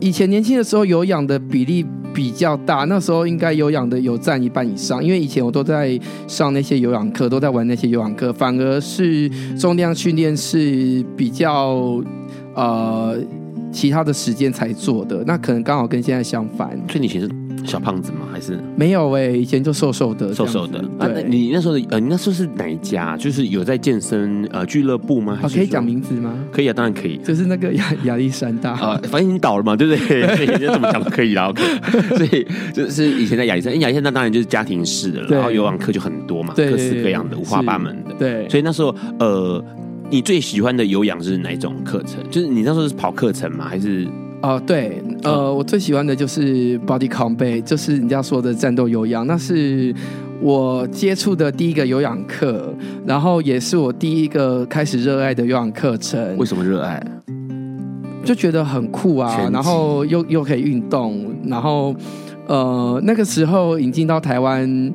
[0.00, 5.04] 以前年轻的时候有氧的比例比较大，那时候应该有氧的有占一半以上。
[5.04, 12.02] 因为以前我都在上那些有氧课，都在玩那些有氧课，反而是重量训练是比较
[12.54, 13.16] 呃
[13.70, 15.22] 其他的时间才做的。
[15.26, 16.70] 那可能刚好跟现在相反。
[16.88, 17.39] 所以你其实。
[17.64, 18.26] 小胖子吗？
[18.32, 20.78] 还是没有哎、欸，以前就瘦瘦的，瘦瘦的。
[20.98, 23.16] 啊，那你那时候的呃，你那时候是哪一家？
[23.16, 25.38] 就是有在健身呃俱乐部吗？
[25.42, 26.34] 可以讲名字吗？
[26.52, 27.18] 可以啊，当然可以。
[27.18, 30.22] 就是那个亚亚历山大 啊、呃，反正已经倒了嘛，对不对？
[30.36, 31.48] 所以你怎么讲都可以啦。
[31.48, 31.62] OK，
[32.16, 38.14] 所以就是以前在亚历山，亚历山大当然就是家庭式的，然后有氧课就很多嘛，各式各样的，五花八门的。
[38.18, 39.62] 对，所以那时候呃，
[40.10, 42.18] 你最喜欢的有氧是哪一种课程？
[42.30, 43.66] 就是你那时候是跑课程吗？
[43.68, 44.06] 还是？
[44.42, 49.94] 哦、呃，对，呃，我最喜欢的就是 Body Combat，就是人家说的战斗有氧，那是
[50.40, 52.74] 我接触的第一个有氧课，
[53.04, 56.36] 然后也是我第一个开始热爱的有氧课程。
[56.38, 57.02] 为什么热爱？
[58.24, 61.94] 就觉得很酷啊，然后又又可以运动，然后
[62.46, 64.94] 呃，那个时候引进到台湾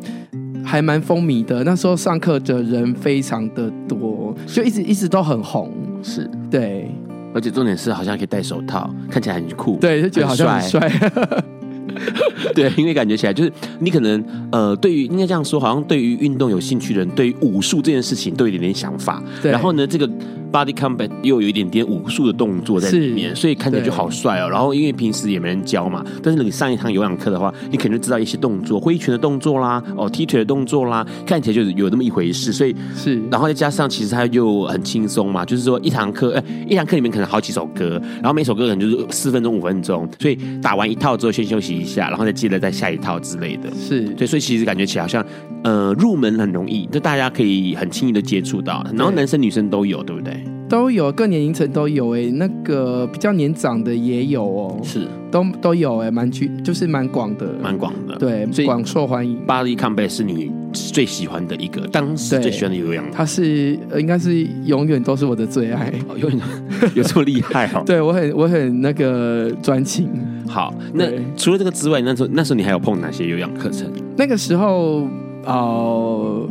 [0.64, 6.90] 还蛮风靡的，那时候上课的人非常的多，就一直一直都很红，是对。
[7.36, 10.90] 而且重点是，好像可以戴手套，看起来很酷，对，就觉得好像很帅。
[12.56, 19.22] 对，因为感觉起来就是你可能呃，对于应该这样说，好像对于运动有兴趣的人，对于武术这件事情都有一点点想法。
[19.42, 20.10] 对，然后呢，这个
[20.56, 24.50] body combat 又有一点点武术的动作在里面，所以看起来就好帅哦。
[24.50, 32.54] 然后因为平时也没人教嘛，但是你上一堂有氧课的话，你肯定知道一些动作，挥拳的动作啦，哦，踢腿的动作啦，看起来就是有那么一回事。
[32.54, 43.70] 所以是，然后再加上其实它又很轻松嘛，就是说一堂课，哎，一堂课里面可能好几首歌，然后每首歌可能就是四分钟、五分钟，所以打完一套之后先休息一下，然后再接着再下一套之类的。
[43.76, 45.26] 是对，所以其实感觉起来好像
[45.64, 50.45] 呃入门很容易，就大家可以很轻易的接触到，然后男生女生都有，对不对？
[50.68, 59.38] 都有，各年龄层都有诶，那个比较年长的也有哦，是都都有诶，蛮具就是蛮广的，蛮广的，对，所以广受欢迎。
[59.46, 66.40] 巴黎康贝是你最喜欢的一个，当时最喜欢的有氧，它是应该是永远都是我的最爱，哦、永远
[66.96, 67.84] 有这么厉害哦？
[67.86, 70.10] 对我很我很那个专情。
[70.48, 73.92] 好，那除了这个之外，那时候那时候你还有碰哪些有氧课程？
[74.18, 75.08] 那个时候
[75.46, 76.48] 哦。
[76.48, 76.50] 呃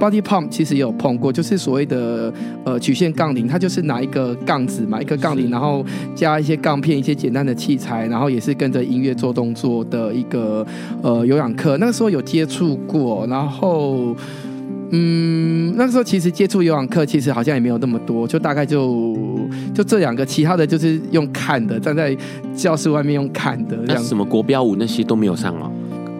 [0.00, 2.32] Body Pump 其实也有碰过，就是所谓的
[2.64, 5.84] 呃曲线杠铃，它就是拿一个杠子嘛，一个杠铃，然后
[6.14, 10.66] 加一些杠片，一些简单的器材，然后也是跟着音乐做动作的一个
[11.02, 11.76] 呃有氧课。
[11.76, 14.16] 那个时候有接触过，然后
[14.92, 19.16] 嗯，那个时候其实接触有氧课，其实好像也没有那么多，就大概就
[19.74, 22.16] 就这两个，其他的就是用看的，站在
[22.56, 23.76] 教室外面用看的。
[23.86, 25.70] 那什么国标舞那些都没有上了。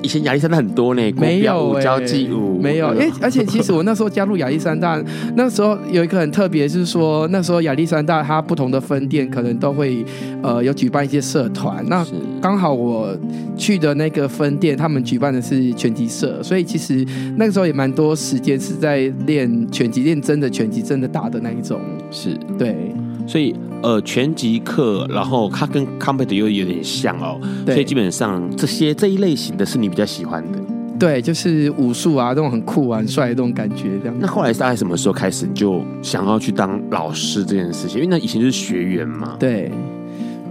[0.03, 2.89] 以前亚历山大很多呢，没有交际舞，没有。
[2.89, 5.03] 哎、欸，而且其实我那时候加入亚历山大，
[5.37, 10.05] 那时候有一个很特别，就是说那时候亚历山大它不同的分店可能都会
[10.43, 11.85] 呃有举办一些社团。
[11.89, 12.07] 那
[12.41, 13.17] 刚好我
[13.57, 17.05] 去的那个分店，他们举办的是拳击社，所以其实
[17.37, 21.81] 那个时候也蛮多时间是在练拳击，练真的拳击，真的打的那一种。
[22.11, 22.93] 是对。
[23.31, 30.59] 所以，呃，拳击课，然后它跟 combat 又有点像哦，所以基本上这些这一类型的是你比较喜欢的。
[30.99, 34.17] 对，就是武术啊，这种很酷啊、很帅的这种感觉，这样。
[34.19, 37.99] 那后来大概什么时候开始你就想要去当老师这件事情？
[37.99, 39.37] 因为那以前就是学员嘛。
[39.39, 39.71] 对，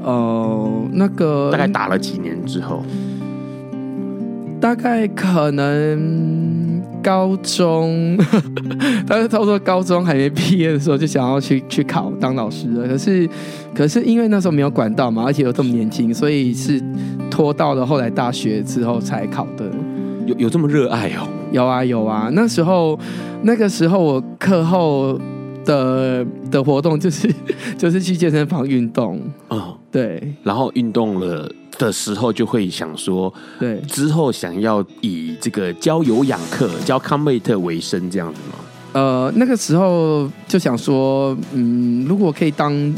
[0.06, 2.82] 哦、呃，那个大概打了几年之后，
[4.60, 6.80] 大概可能。
[7.02, 8.18] 高中，
[9.08, 12.86] 但是差不多高中还没毕业的时候，就想要去去考当老师了。
[12.86, 13.30] 可是，
[13.74, 16.84] 可是因为那时候没有管道嘛，而且又这么年轻，所以是
[17.32, 19.72] 拖到了后来大学之后才考的。
[20.26, 21.26] 有有这么热爱哦？
[21.54, 23.00] 有啊有啊，那时候
[23.44, 25.18] 那个时候我课后
[25.64, 27.34] 的的活动就是
[27.80, 31.50] 就是去健身房运动啊，哦、对，然后运动了。
[31.80, 38.56] 的时候就会想说，对，之后想要以这个教有氧课、教 combat 为生这样子吗？
[38.92, 42.94] 呃，那个时候就想说，嗯，如果可以当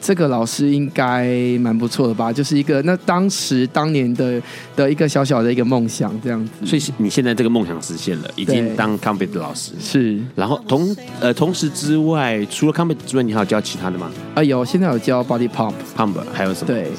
[0.00, 1.26] 这个老师，应该
[1.58, 2.32] 蛮不错的吧？
[2.32, 4.40] 就是一个那当时当年的
[4.74, 6.66] 的一个小小的一个梦想这样子。
[6.66, 10.20] 所以你现在这个梦想实现了，已经当 combat 的老师是。
[10.34, 14.10] 然后同呃同时之外，除了 combat 之外，你还有教其他的吗？
[14.34, 16.66] 啊，有，现在有教 body pump pump，还有什么？
[16.66, 16.90] 对。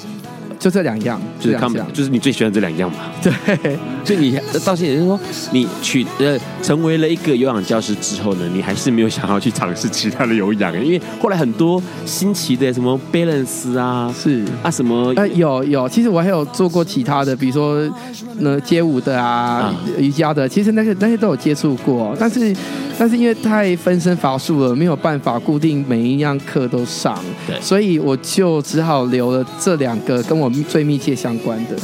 [0.68, 2.98] 就这两样，就是他们，就是你最喜欢这两样嘛？
[3.24, 5.18] 对，所以你到现在就是说，
[5.54, 14.44] 你取呃成为了一个有氧教师之后呢，你还是没有想要去尝试其他的有氧，因为后来很多新奇的什么 balance 啊，是。
[14.62, 17.90] 啊什么呃有有，其实我还有做过其他的，比如说
[18.40, 19.76] 那街舞的啊，啊。
[19.98, 22.54] 瑜伽的，其实那些那些都有接触过，但是
[23.00, 30.52] 但是因为太分身乏术了，没有办法固定每一样课都上，对，所以我就只好留了这两个跟我。
[30.64, 31.76] 最密切相关的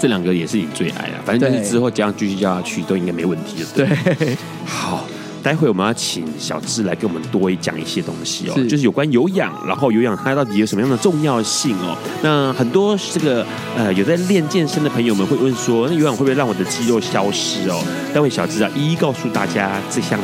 [0.00, 3.68] 这两个也是你最爱啊，反正就是之后这样继续叫他去都应该没问题了。
[3.74, 5.06] 对，好，
[5.42, 11.96] 待会我们要请小智来跟我们多讲一些东西哦，就是有关有氧，然后有氧它到底有什么样的重要性哦？
[12.22, 13.46] 那很多这个
[13.76, 17.80] 呃有在练健身的朋友们会问说，那有氧会不会让我的肌肉消失哦？
[18.12, 20.18] 待会小智啊一一告诉大家这项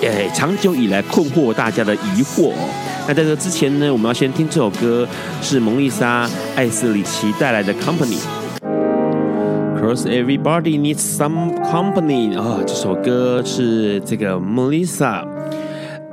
[0.00, 2.68] 诶长久以来困惑大家的疑惑哦。
[3.08, 5.08] 那在这之前呢，我们要先听这首歌，
[5.40, 8.18] 是蒙丽莎·艾斯里奇带来的《Company》。
[9.80, 15.24] Cause everybody needs some company 啊、这首歌是这个 Melissa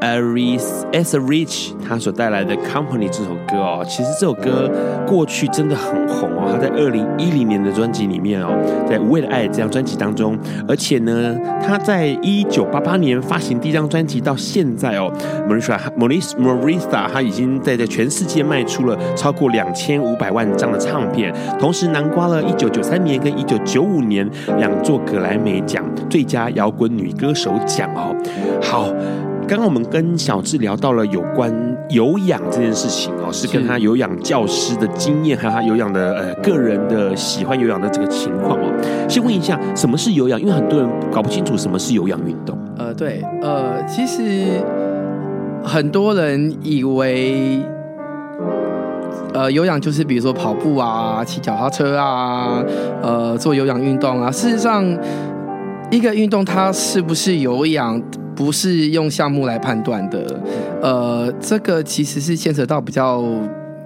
[0.06, 4.70] Etheridge 他所带来的《Company》这首歌哦，其实这首歌
[5.08, 6.50] 过去真的很红哦。
[6.52, 8.50] 他在二零一零年的专辑里面哦，
[8.88, 10.38] 在《无畏的爱》这张专辑当中，
[10.68, 15.12] 而且呢，他在一九八八年发行第一张专辑到现在哦
[15.50, 28.16] ，Marissa Marissa 他已经在在全世界卖出了超过两千五百万张的唱片，同时囊括了一九九三年跟一九九五年两座格莱美奖最佳摇滚女歌手奖哦。
[28.62, 28.94] 好。
[29.48, 31.54] 刚刚我们跟小智聊到了有关
[31.90, 39.08] 有氧这件事情哦，是跟他有氧教师的经验，还有他有氧的呃个人的喜欢有氧的这个情况哦。
[39.08, 40.42] 先问一下，什么是有氧？
[40.42, 42.58] 因为很多人搞不清楚什么是有氧运动。
[42.76, 44.60] 呃，对，呃，其实
[45.64, 47.60] 很多人以为，
[49.32, 52.64] 呃，有氧就是比如说跑步啊、骑脚踏车啊、
[53.04, 54.32] 呃，做有氧运动啊。
[54.32, 54.84] 事实上，
[55.92, 58.02] 一个运动它是不是有氧？
[58.36, 60.40] 不是用项目来判断的，
[60.82, 63.24] 呃，这个其实是牵扯到比较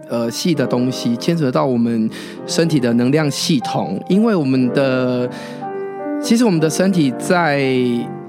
[0.09, 2.09] 呃细的东西，牵扯到我们
[2.47, 5.29] 身体的能量系统，因为我们的
[6.21, 7.63] 其实我们的身体在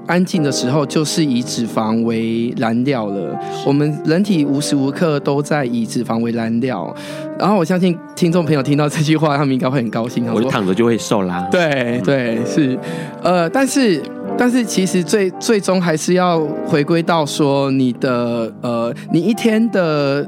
[0.07, 6.93] 安静的时候就是以脂肪为燃料了，我们人体无时无刻都在以脂肪为燃料，
[7.39, 12.77] 然后我相信听众朋友听到这句话，他们应该会很高兴，我就躺着就会瘦啦，对对是，
[13.23, 14.01] 呃，但是。
[14.41, 20.27] 但是其实最最终还是要回归到说你的呃，你一天的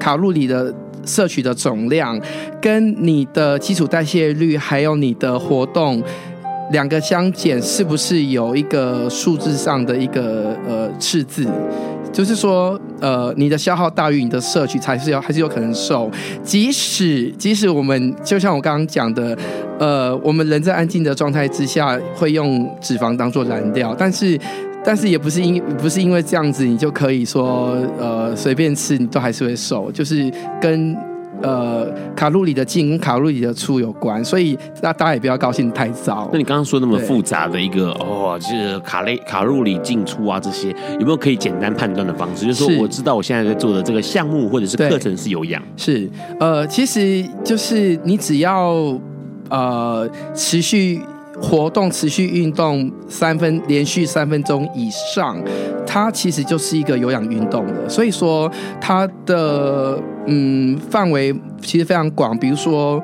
[0.00, 2.18] 卡路里的摄取的总量，
[2.62, 6.02] 跟你的基础代谢率，还有你的活动
[6.70, 11.46] 两个相减，是不是有一个数字上的一个呃赤字？
[12.12, 16.10] 就是说，呃，你的消耗大于你的摄取，才是有还是有可能瘦。
[16.42, 19.36] 即使即使我们就像我刚刚讲的，
[19.78, 24.38] 呃，我们人在安静的状态之下会用脂肪当做燃料，但是
[24.84, 30.94] 但是也不是因不是因为这样子，你就可以说呃随便吃你都还是会瘦，就是跟
[31.40, 36.28] 呃卡路里的进跟卡路里的出有关，所以那大家也不要高兴太早。
[36.32, 40.68] 那你刚刚说那么复杂的一个哦，就是卡类卡路里进出啊这些，
[40.98, 42.46] 有没有可以简单判断的方式？
[42.46, 48.98] 就是说我知道我现在在做的这个项目或者是课程是有氧，是呃，其实就是你只要
[49.48, 51.00] 呃持续。
[51.42, 55.36] 活动持续运动三分连续三分钟以上，
[55.84, 57.88] 它其实就是一个有氧运动的。
[57.88, 62.38] 所以说它的嗯范围其实非常广。
[62.38, 63.02] 比如说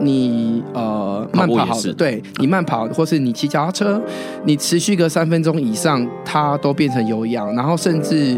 [0.00, 4.02] 你呃慢跑好的，对你慢跑，或是你骑脚踏车，
[4.44, 7.54] 你持续个三分钟以上，它都变成有氧。
[7.54, 8.36] 然后甚至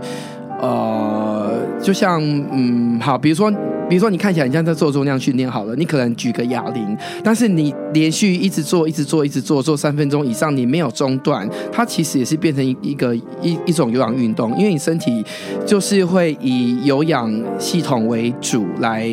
[0.60, 2.22] 呃，就像
[2.52, 3.50] 嗯好，比如说。
[3.88, 15.24] 比如说，你看起来你像在做重量训练好了，你可能举个哑铃，但是你连续一直做、一直做、一直做，做三分钟以上，你没有中断，它其实也是变成一一个一一种有氧运动，因为你身体
[15.66, 19.08] 就是会以有氧系统为主来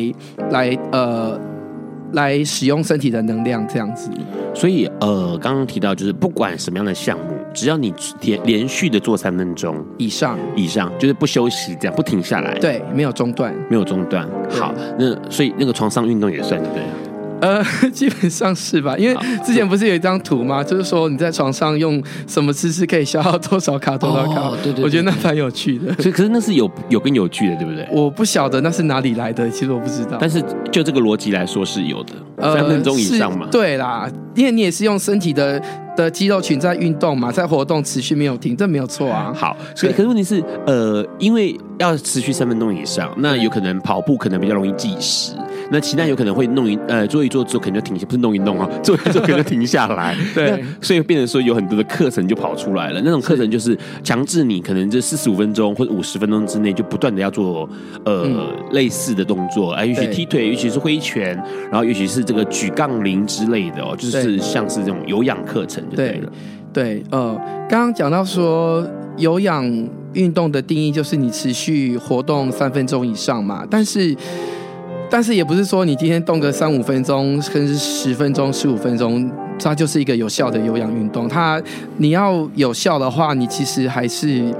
[0.50, 1.38] 来呃。
[2.12, 4.10] 来使用身体的能量，这样子。
[4.54, 14.26] 所以，呃，刚刚提到就是不管什么样的项目，只要你连连续的做三分钟以上，以上就是不休息，这样不停下来，对，没有中断，没有中断。
[14.50, 16.82] 好，那所以那个床上运动也算对。
[17.40, 17.62] 呃，
[17.92, 18.96] 基本上是吧？
[18.96, 20.64] 因为之前不是有一张图吗？
[20.64, 24.40] 就是说你在床上用什么姿势可以消耗多少卡多少卡？
[24.40, 25.92] 哦、对，对对，我觉得那蛮有趣的。
[25.94, 27.86] 所以，可是那是有有根有据的，对不对？
[27.92, 30.16] 我不晓得那是哪里来的，其实我不知道。
[30.18, 33.48] 但是就这个逻辑来说是有的，三分钟以上嘛。
[33.50, 35.60] 对啦，因为你也是用身体的
[35.96, 39.32] 的肌肉群在运动嘛，在活动，持续没有停，这没有错啊。
[39.34, 45.32] 好，所以可是问题是，呃，因为要持续三分钟以上，那有可能跑步可能比较容易计时。
[45.68, 50.14] 那其他有可能会弄一呃做一做之后可能就停下，不是弄一弄啊， 做一做可能就停下来。
[50.32, 53.02] 对，所以变成说有很多的课程就跑出来了。
[53.04, 57.68] 那种课程就是强制你可能这四十五分钟或者五十分钟之内就不断的要做
[58.04, 61.34] 呃、嗯、类似的动作，啊，尤其踢腿，尤其是挥拳，
[61.68, 66.32] 然后尤其是这个举杠铃之类的哦，就是像是这种有氧课程就对了。
[66.72, 67.34] 对，对呃，
[67.70, 69.64] 刚刚讲到说有氧
[70.12, 74.14] 运动的定义就是你持续活动三分钟以上嘛，但是。
[75.08, 81.28] 但是也不是说你今天动个三五分钟，甚至十分钟、十五分钟，它就是一个有效的有氧运动。
[81.28, 81.62] 它
[81.98, 84.52] 你要有效的话，你其实还是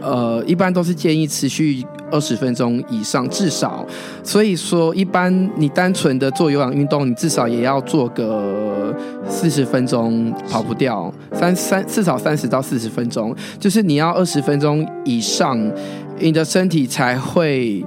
[0.00, 3.86] 呃，一般都是建议持续二十分钟以上，至少。
[4.22, 8.94] 所以说，一般你单纯的做有氧运动，你至少也要做个
[9.28, 11.12] 四十分钟，跑不掉。
[11.32, 15.58] 三三至少三十到四十分钟，就是你要二十分钟以上，
[16.18, 17.84] 你的身体才会。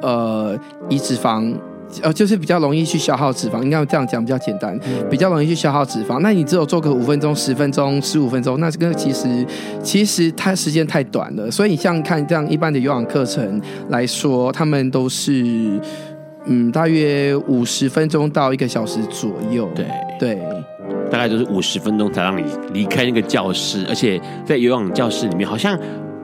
[0.00, 0.56] 呃，
[0.88, 1.52] 移脂肪，
[2.02, 4.78] 呃，就是比较容易去消耗脂肪，应该这样讲比较简单，
[5.10, 6.18] 比较容易去消耗脂肪。
[6.20, 9.46] 那你只有做个五分钟、十分钟、十五分钟，那这个其实
[9.82, 11.50] 其实它时间太短了。
[11.50, 15.80] 所以你像看这样一般的有氧课程来说，他们都是
[16.46, 19.68] 嗯，大约五十分钟到一个小时左右。
[19.74, 19.86] 对
[20.18, 20.38] 对，
[21.10, 25.78] 大概就是五十分钟才让你离开那个教室，而且在游泳教室里面好像。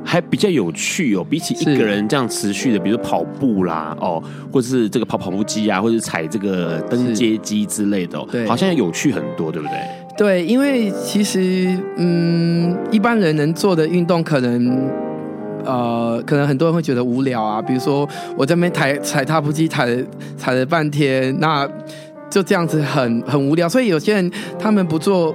[0.04, 9.76] 还比较有趣哦，比起一个人这样持续的，比如跑步啦，哦，或者是这个跑跑步机啊，或者是踩这个登阶机之类的，对，好像有趣很多，对不对？
[10.16, 14.88] 对，因为其实，嗯，一般人能做的运动，可能，
[15.64, 17.60] 呃，可能很多人会觉得无聊啊。
[17.60, 20.02] 比如说，我这边踩踩踏步机，踩了
[20.36, 21.68] 踩了半天，那
[22.30, 23.68] 就这样子很很无聊。
[23.68, 25.34] 所以有些人他们不做。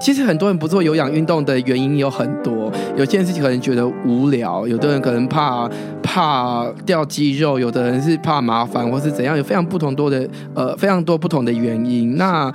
[0.00, 5.68] 其实很多人不做有氧运动的原因有很多，有些事情可能觉得无聊，有的人可能怕
[6.02, 12.16] 怕掉肌肉，有的人是怕麻烦或是怎样，有非常不同多的呃非常多不同的原因。
[12.16, 12.52] 那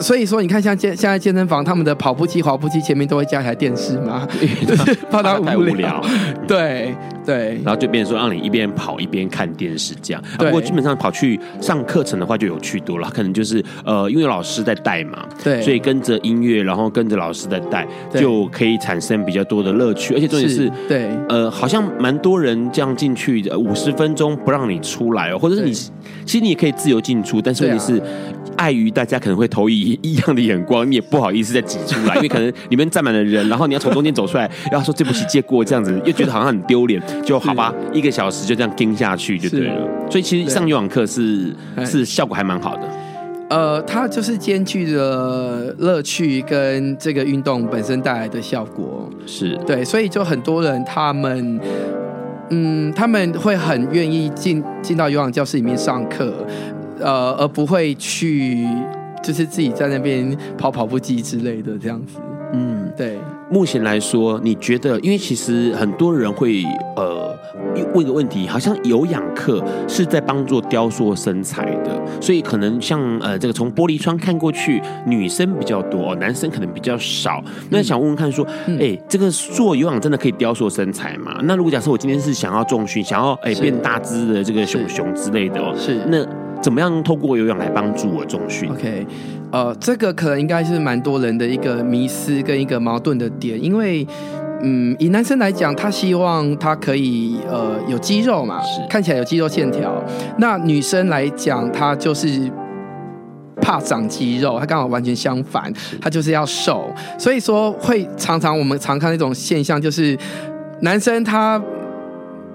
[0.00, 4.26] 所以说，你看像健现在健身房，他们的跑步机、滑步机前面都会加一台电视嘛，
[5.10, 6.04] 怕他无聊。
[6.46, 10.22] 对对，然后就变成说让你一边跑一边看电视这样。
[10.36, 20.14] 不过基本上跑去上课程的话就有趣多了，可能就是呃因为有老师在带嘛，对，所以跟着音乐，然后跟着老师在带，就可以产生比较多的乐趣。
[20.14, 28.02] 而且重点是，对，呃，好像蛮多人这样进去的，五十分钟不让你出来哦，或者是你其实你也可以自由进出，但是问题是。
[28.56, 39.88] 碍于大家可能会投以异样的眼光，你也不好意思再挤出来， 因为可能里面站满了人，然后你要从中间走出来，然后说对不起借过这样子，又觉得好像很丢脸，就好吧，一个小时就这样盯下去就对了。
[40.10, 42.82] 所以其实上游泳课是是效果还蛮好的。
[43.50, 51.60] 呃，它就是兼具了乐趣跟这个运动本身带来的效果，是对，所以就很多人他们
[52.50, 56.32] 嗯他们会很愿意进进到游泳教室里面上课。
[57.04, 58.66] 呃，而不会去，
[59.22, 62.18] 就是自己在那边跑跑步机之类的这样子。
[62.54, 63.18] 嗯，对。
[63.50, 64.98] 目前来说，你觉得？
[65.00, 66.64] 因为其实很多人会
[66.96, 67.36] 呃
[67.92, 77.42] 问一个问题，好像有氧课是在帮助雕塑身材的，所以可能像呃这个从玻璃窗看过去，女生比较多，男生可能比较少。
[77.70, 81.38] 那想问问看，说，哎、嗯，这个做有氧真的可以雕塑身材吗？
[81.42, 86.26] 那如果假设我今天是想要重训，想要哎变大只的这个熊熊之类的哦，是那。
[86.64, 89.06] 怎么样透过有氧来帮助我重训？OK，
[89.52, 94.06] 呃，这个可能应该是蛮多人的一个迷思跟一个矛盾的点，因为，
[94.62, 100.02] 嗯，以男生来讲，他希望他可以呃有肌肉嘛，是看起来有肌肉线条。
[100.38, 102.50] 那女生来讲，她就是
[103.60, 106.90] 怕长肌肉，她刚好完全相反，她就是要瘦。
[107.18, 110.16] 所以说，会常常我们常看那种现象，就是
[110.80, 111.62] 男生他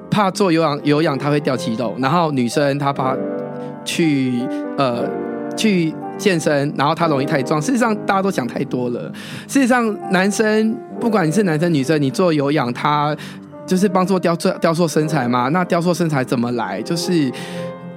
[0.10, 3.16] 怕做有氧，有氧他会掉肌肉，然后女生她怕。
[3.84, 4.34] 去
[4.78, 5.08] 呃
[5.56, 7.62] 去健身，然后他容易太壮。
[7.62, 9.12] 事实上，大家都想太多了。
[9.48, 13.16] 事实上，男生不管你是男生女生，你做有氧，他
[13.66, 15.50] 就是帮助雕塑雕塑身材嘛。
[15.50, 16.82] 那雕塑身材怎么来？
[16.82, 17.32] 就是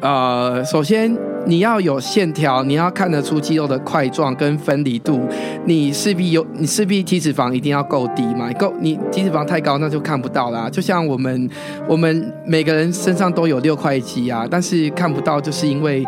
[0.03, 5.21] 呃，首先你要有线条，你要看得出肌肉的块状跟分离度。
[5.65, 8.53] 你势必有，你势必体脂肪一定要够低嘛。
[8.55, 10.69] 够你体脂肪太高，那就看不到啦。
[10.69, 11.49] 就像我们
[11.89, 16.05] 我们每个人身上都有六块肌啊，但是看不到，就是因为。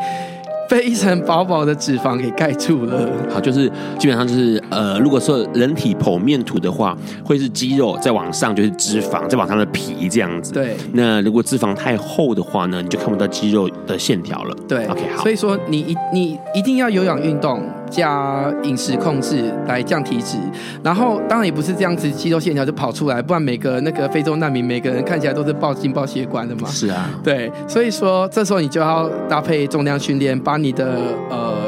[0.68, 3.08] 被一层薄薄的脂肪给盖住了。
[3.32, 10.52] 好，就是基本上就是呃，如果说人体剖面图的话，会是肌肉再往上就是脂肪，再往上的皮这样子。
[10.52, 10.76] 对。
[10.92, 14.56] 那如果脂肪太厚的话呢，你就看不到肌肉的线条了。
[14.68, 14.84] 对。
[14.86, 15.22] OK，好。
[15.22, 20.36] 所以说你一你一定要有氧运动加饮食控制来降体脂，
[20.82, 26.68] 然后当然也不是这样子肌肉线条就跑出来，不然每个那个非洲难民每个人看起来都是暴心暴血管的嘛。
[26.68, 27.10] 是啊。
[27.22, 27.50] 对。
[27.68, 31.66] 所以说这时候你就要搭配重量训练，把把你的呃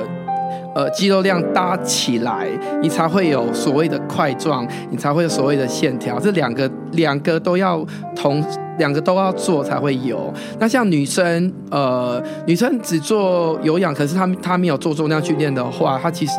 [0.72, 2.46] 呃肌肉量搭起来，
[2.80, 6.20] 你才会有所谓的块状，你才会有所谓的线条。
[6.20, 7.84] 这两个两个都要
[8.14, 8.40] 同，
[8.78, 10.32] 两个都要做才会有。
[10.58, 16.32] 那像女生，呃，女生只做有氧，可是她她没有做重量训练的话，她其实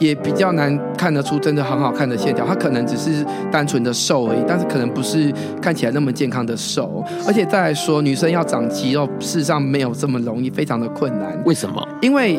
[0.00, 2.46] 也比较难看得出真的很好看的线条。
[2.46, 7.04] 她可能只是单纯的瘦而已，但是可能不是看起来那么健康的瘦。
[7.26, 11.36] 而且再来说，女生要长肌肉，事实上没有这么容易，非常的困难。
[11.44, 11.86] 为什么？
[12.00, 12.38] 因为，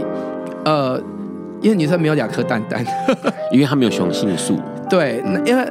[0.63, 1.01] 呃，
[1.61, 2.85] 因为女生没有两颗蛋蛋，
[3.51, 4.59] 因为她没有雄性素。
[4.89, 5.65] 对，因为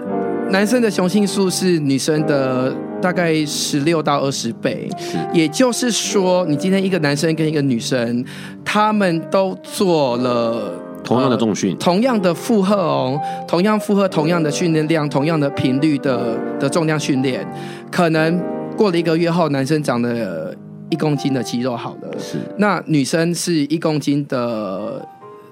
[0.51, 2.75] 男生的雄性素是女生的。
[3.05, 4.89] 大概十六到二十倍，
[5.31, 8.25] 也就是说，你今天一个男生跟一个女生，
[8.65, 10.73] 他们都做了
[11.05, 17.47] 同样的重训，同样的负荷哦，同样负荷，同样的训练量，同样的频率的的重量训练，
[17.93, 18.43] 可能
[18.75, 20.55] 过了一个月后，男生长了
[20.89, 25.07] 一公斤的肌肉好了，是，那女生是一公斤的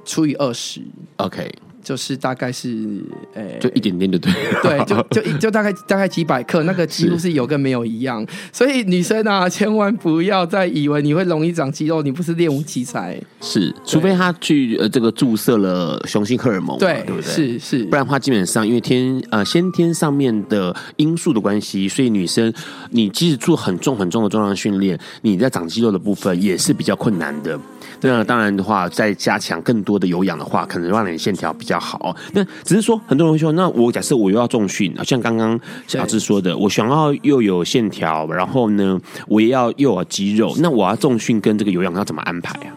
[0.07, 0.81] 除以二十
[1.19, 1.53] ，OK。
[1.83, 3.03] 就是大概是，
[3.35, 8.25] 诶、欸，就一点点就对，对，就就就大概大概几百克，那个几乎是有跟没有一样。
[8.53, 13.21] 所以女生啊， 千万不要再以为你会容易长肌肉，你不是练武奇才。
[13.41, 17.23] 是，除非他去呃这个注射了雄性荷尔蒙，对，对不对？
[17.23, 22.53] 是是，不然的话，基本上因为天呃先天上面的因素的关系，所以女生
[22.91, 27.59] 你即使做很重很重的重量训练，你在长肌肉的部分也是比较困难的。
[28.05, 32.15] 那当然的话，再加强更多的有氧的话，可能让你线条比较好。
[32.33, 42.75] 那只是说，很多人会说，那我假设我又要重训，像刚刚小智说的，我想要又有线条，然后呢，我也要又有肌肉，那我要重训跟这个有氧要怎么安排啊？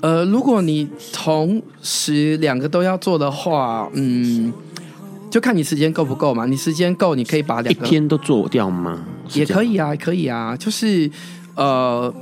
[0.00, 4.52] 呃，如果你同时两个都要做的话，嗯，
[5.30, 6.46] 就看你时间够不够嘛。
[6.46, 9.04] 你时间够，你可以把两个一天都做掉吗？
[9.34, 11.10] 也可以啊，可以啊，就是
[11.54, 12.12] 呃。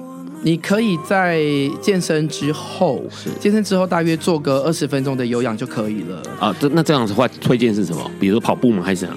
[0.43, 1.41] 你可以在
[1.81, 3.03] 健身之后，
[3.41, 6.23] 健身之后大约做个二十分钟的有氧就可以了。
[6.39, 8.11] 啊，这那这样子的话，推荐是什么？
[8.21, 8.83] 比如说跑步吗？
[8.83, 9.09] 还是？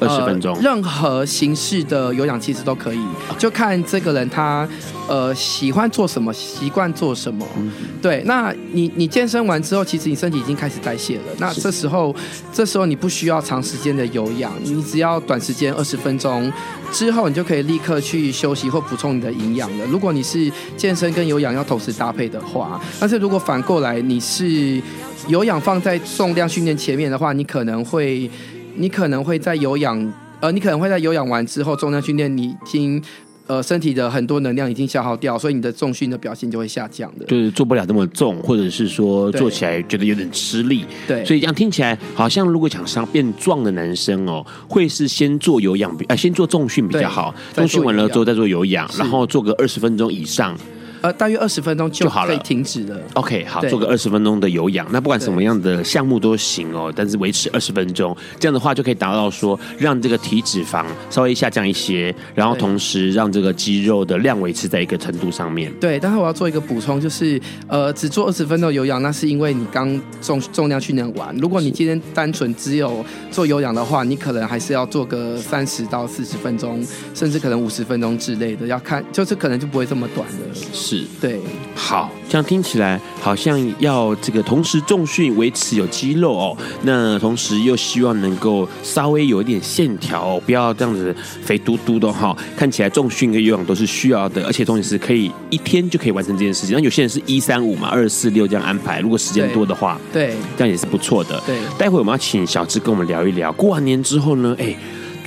[0.00, 3.00] 二十分钟，呃，任何形式的有氧其实都可以，
[3.38, 4.68] 就看这个人他
[5.08, 7.46] 呃喜欢做什么，习惯做什么。
[7.56, 7.70] 嗯、
[8.00, 11.24] 对，那你你健身完之后，其实你身体已经开始代谢了。
[11.38, 12.14] 那这时候
[12.52, 16.52] 这时候你不需要长时间的有氧，你只要短时间二十分钟
[16.92, 19.84] 之后，你就可以立刻去休息或补充你的营养了。
[19.86, 24.80] 如果你是健身跟有氧要同时搭配的话，但是如果反过来你是
[25.26, 28.30] 有氧放在重量训练前面的话，你可能会。
[28.78, 33.02] 你可能会在有氧，呃，你可能会在有氧完之后，重量训练你已经，
[33.48, 40.84] 呃，身体的很多能量已经消耗掉，所以你的重训的表现就会下降的，就是做不了那么重，或者是说做起来觉得有点吃力。
[41.08, 50.56] 对，所以这样听起来好像，如果想上变壮的男生哦，会是先做有氧，呃，先做重训比较好，重训完了之后再做有氧，然后做个二十分钟以上。
[51.00, 52.98] 呃，大约二十分钟就好了，可以停止了。
[53.14, 54.86] OK，好，做个二十分钟的有氧。
[54.90, 65.72] 那不管什么样的项目都行哦，但是维持二十分钟，这样的话就可以达到说，让这个体脂肪稍微下降一些，然后同时让这个肌肉的量维持在一个程度上面。
[65.80, 71.34] 对，但是我要做一个补充，就是呃，只做二十分钟有氧，那是因为你刚重重量训练完。
[71.36, 76.84] 如果你今天单纯只有做有氧的话，你可能还是要做个三十到四十分钟，
[77.14, 80.54] 甚至可能五十分钟之类的，要看，就是可能就不会这么短的。
[80.88, 81.40] 是，对。
[81.74, 92.36] 好，这样听起来好像要这个同时重训维持有肌肉哦，那同时又希望能够稍微有一点线条哦，不要这样子肥嘟嘟的哈。
[92.56, 96.74] 看起来重训跟有氧都是需要的，而且重点是可以一天就可以完成这件事情。
[96.74, 101.40] 那有些人是一三五嘛，二四六这样安排，如果时间多的话，对，这样也是不错的。
[101.46, 104.74] 对，待会我们要请小智跟我们聊一聊，过完年之后呢，哎。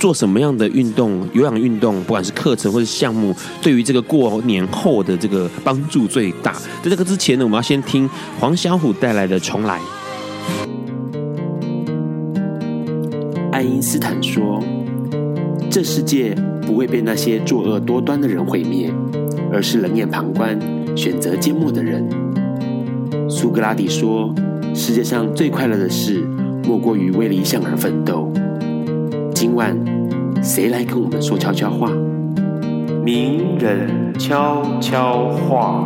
[0.02, 3.32] 做什么样的运动，有氧运动，不管是课程或者项目，
[3.62, 6.54] 对于这个过年后的这个帮助最大。
[6.82, 9.78] 在这个之前呢，我们要先听黄小琥带来的《重来》。
[13.52, 14.60] 爱因斯坦说
[15.70, 16.36] ：“这世界
[16.66, 18.92] 不会被那些作恶多端的人毁灭，
[19.52, 20.58] 而是冷眼旁观、
[20.96, 22.04] 选择缄默的人。”
[23.30, 24.34] 苏格拉底说
[24.74, 26.24] ：“世界上最快乐的事，
[26.66, 28.28] 莫过于为理想而奋斗。”
[29.34, 29.76] 今晚，
[30.42, 31.88] 谁来跟我们说悄悄话？
[33.04, 35.84] 名人悄悄话。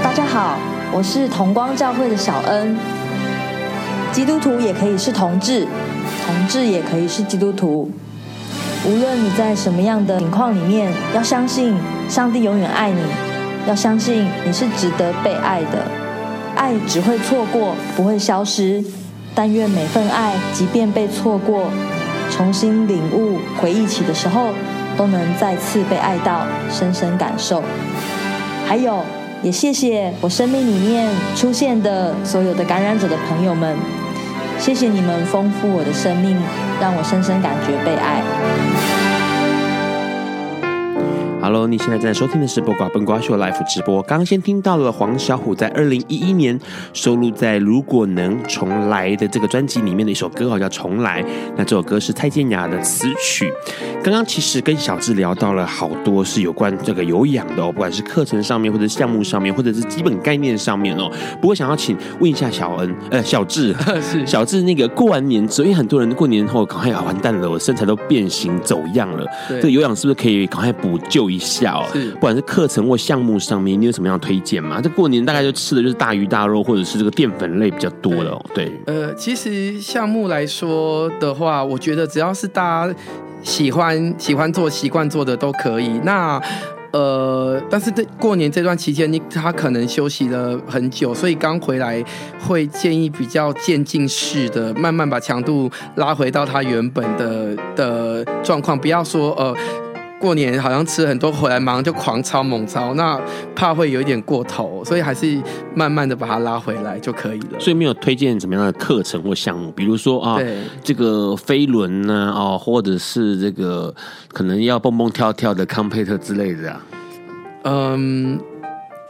[0.00, 0.56] 大家好，
[0.92, 2.76] 我是同光教会的小恩。
[4.12, 5.66] 基督徒也可以是同志，
[6.24, 7.90] 同志也可以是基督徒。
[8.86, 11.74] 无论你在什么样的情况里面，要相信
[12.08, 13.02] 上帝永远爱你，
[13.66, 16.01] 要相信你是值得被爱的。
[16.62, 18.84] 爱只会错过，不会消失。
[19.34, 21.64] 但愿每份爱，即便被错过，
[22.30, 24.50] 重新领悟、回忆起的时候，
[24.96, 27.64] 都能再次被爱到，深深感受。
[28.68, 29.02] 还有，
[29.42, 33.76] 也谢谢我生命里面出现的所有的感染者的朋友们，
[34.60, 36.36] 谢谢你们丰富我的生命，
[36.80, 39.01] 让我深深感觉被爱。
[41.42, 44.00] Hello，你现在正在收听的是《播瓜笨瓜秀》Live 直播。
[44.02, 46.56] 刚刚先听到了黄小琥在二零一一年
[46.92, 51.20] 收录在《如果能重来》的这个专辑里面的一首歌，好叫《重来》。
[51.56, 53.52] 那这首歌是蔡健雅的词曲。
[54.04, 61.10] 刚刚其实跟小智聊到了好多是有关这个有氧的哦，不管是课程上面，或者项目上面，或者是基本概念上面哦。
[61.40, 69.26] 不过想要请问一下小恩，呃，小智 是小智，那个过完年之后，因为很多人过年后赶快要完蛋了，我身材都变形走样了。
[69.48, 71.31] 这个有氧是不是可以赶快补救？
[71.32, 74.80] 一下哦，是，不管是课程或项目上面，你有什么样的推荐吗？
[74.82, 78.44] 这过年大概就吃的就是大鱼大肉，或者是这个淀粉类比较多的哦。
[78.54, 82.94] 对，呃，其实项目来说的话，我觉得只要是大家
[83.42, 85.88] 喜欢喜欢做、习惯做的都可以。
[86.04, 86.40] 那
[86.92, 92.04] 呃，但是这过年这段期间，你他可能休息了很久，所以刚回来
[92.40, 99.56] 会建议比较渐进式的，慢慢把强度拉回到他原本的的状况，不要说呃。
[100.22, 103.20] 过年好像吃很多，回来马上就狂操猛操，那
[103.56, 105.36] 怕会有一点过头，所以还是
[105.74, 107.58] 慢慢的把它拉回来就可以了。
[107.58, 110.38] 所以没有推荐怎么样的课程或项目，比如说啊，
[110.84, 113.92] 这个飞轮呢，哦，或者是这个
[114.28, 116.80] 可能要蹦蹦跳跳的 compete 之类的啊。
[117.64, 118.38] 嗯，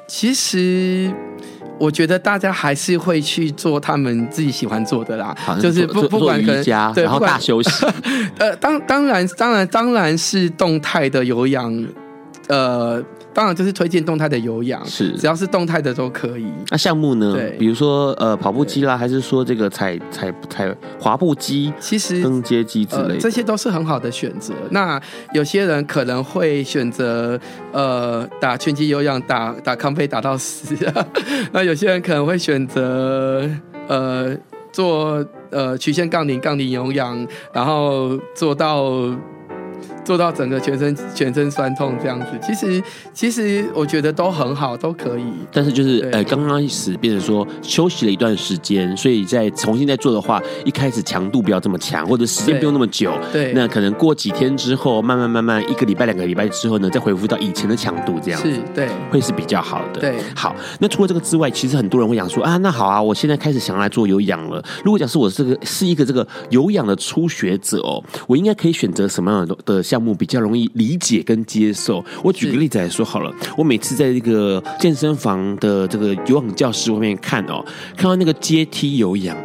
[0.09, 1.13] 其实。
[1.83, 6.63] 我觉得大家还是会去做他们自己喜欢做的啦，就是不不管可能
[6.95, 7.85] 对，然后大休息。
[8.39, 11.85] 呃，当当然当然当然是动态的有氧，
[12.47, 13.03] 呃。
[13.35, 16.47] 当然就是推荐动态的有氧，是只要是动态的都可以。
[16.71, 17.33] 那项目呢？
[17.33, 24.53] 对，比如说呃跑步机啦，还是说这个踩踩踩滑步机，其实登阶机之类的，呃，这些都是很好的选择。
[24.71, 25.01] 那
[25.33, 27.39] 有些人可能会选择
[27.73, 30.77] 呃打拳击有氧，打打康菲打到死。
[31.53, 33.49] 那有些人可能会选择
[33.89, 34.37] 呃
[34.73, 39.11] 做呃曲线杠铃杠铃有氧，然后做到。
[40.05, 42.83] 做到整个全身全身酸痛这样子，其实
[43.13, 45.25] 其实我觉得都很好，都可以。
[45.53, 53.13] 但是就是呃，刚刚开始变成说休息了一段时间，所以再重新再做的话，一开始强度不要这么强，或者时间不用那么久。
[53.33, 58.53] 对，那可能过几天之后，慢慢慢慢一个礼拜两个礼拜之后呢，再恢复到以前的强度这样子。
[58.53, 60.01] 是，对，会是比较好的。
[60.01, 60.57] 对，好。
[60.81, 64.61] 那除了这个之外，其实很多人会想说啊，那好啊，我现在开始想要来做有氧了。
[64.85, 69.83] 如果假设我这个是一个这个有氧的初学者哦，我应该可以选择什么样的的？
[69.93, 72.03] 项目比较容易理解跟接受。
[72.23, 77.63] 我举个例子来说好了，我每次在这个健身房的这个有氧教室外面看哦，
[77.95, 79.37] 看到那个阶梯有氧，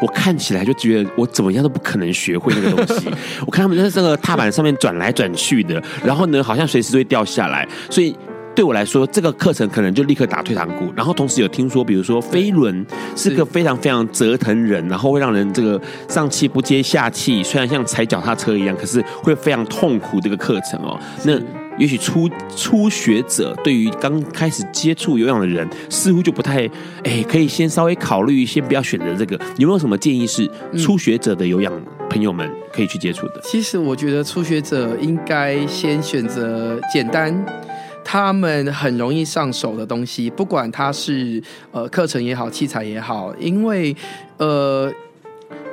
[0.00, 3.08] 我看起来就觉得我怎么样都不可能学会那个东西。
[3.44, 8.14] 我看他们在这个踏板上面转来转去的，然后呢，好像随时都会掉下来，所以。
[8.56, 10.90] 对我来说，这个课程可能就立刻打退堂鼓。
[10.96, 12.84] 然后同时有听说，比如说飞轮
[13.14, 15.78] 是个非常非常折腾人，然后会让人这个
[16.08, 17.42] 上气不接下气。
[17.42, 20.98] 虽然像踩脚踏车一样，可是会非常痛苦这个课程哦。
[21.22, 21.38] 那
[21.78, 26.66] 也许初初学者对于刚开始接触有氧的人，似乎就不太
[27.04, 29.38] 哎，可以先稍微考虑，先不要选择这个。
[29.58, 31.70] 有没有什么建议是初学者的有氧
[32.08, 33.40] 朋友们可以去接触的？
[33.44, 37.44] 其实我觉得初学者应该先选择简单。
[38.16, 43.94] 他们很容易上手的东西，不管它是呃课程也好，器材也好，因为
[44.38, 44.90] 呃。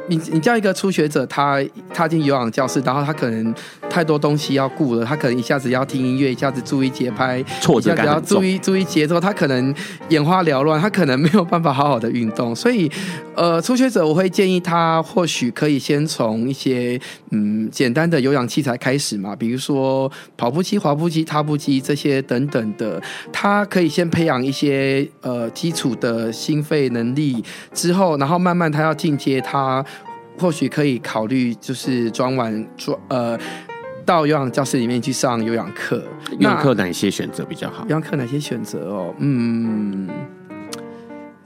[0.07, 3.53] 你你叫一个初学者，他踏进有氧教室，然后他可能
[3.89, 9.73] 太多东西要顾了，他可能一下子要听音乐，一下子注意节拍，挫折感要注意注意节奏，他可能
[10.09, 12.53] 眼花缭乱，他可能没有办法好好的运动。
[12.55, 12.91] 所以，
[13.35, 16.99] 呃，初学者我会建议他或许可以先从一些
[17.31, 23.01] 嗯简单的有氧器材开始嘛，比如说跑步机、滑步机、踏步机这些等等的，
[23.31, 27.43] 他可以先培养一些呃基础的心肺能力，
[27.73, 29.83] 之后，然后慢慢他要进阶他。
[30.37, 33.37] 或许可以考虑，就是装完装呃，
[34.05, 36.03] 到有氧教室里面去上有氧课。
[36.39, 37.83] 有氧课哪些选择比较好？
[37.83, 39.13] 有氧课哪些选择哦？
[39.19, 40.09] 嗯，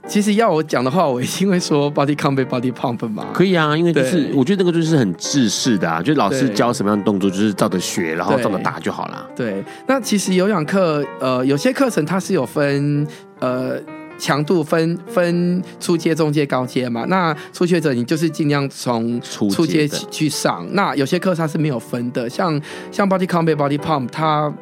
[0.06, 3.26] 其实要我讲的话，我一定会说 body combat body pump 嘛。
[3.34, 9.30] 可以啊，因为就是我觉得那个就是很制式的啊，就老师教什么样的动作，就是照着学，然后照着打就好了。
[9.36, 13.06] 对，那其实有氧课呃，有些课程它是有分
[13.40, 13.78] 呃。
[14.18, 17.04] 强度分分初阶、中阶、高阶嘛。
[17.08, 20.66] 那初学者你就是尽量从初阶去上。
[20.72, 22.60] 那有些课它是没有分的，像
[22.90, 24.52] 像 Body Combat、Body Pump，它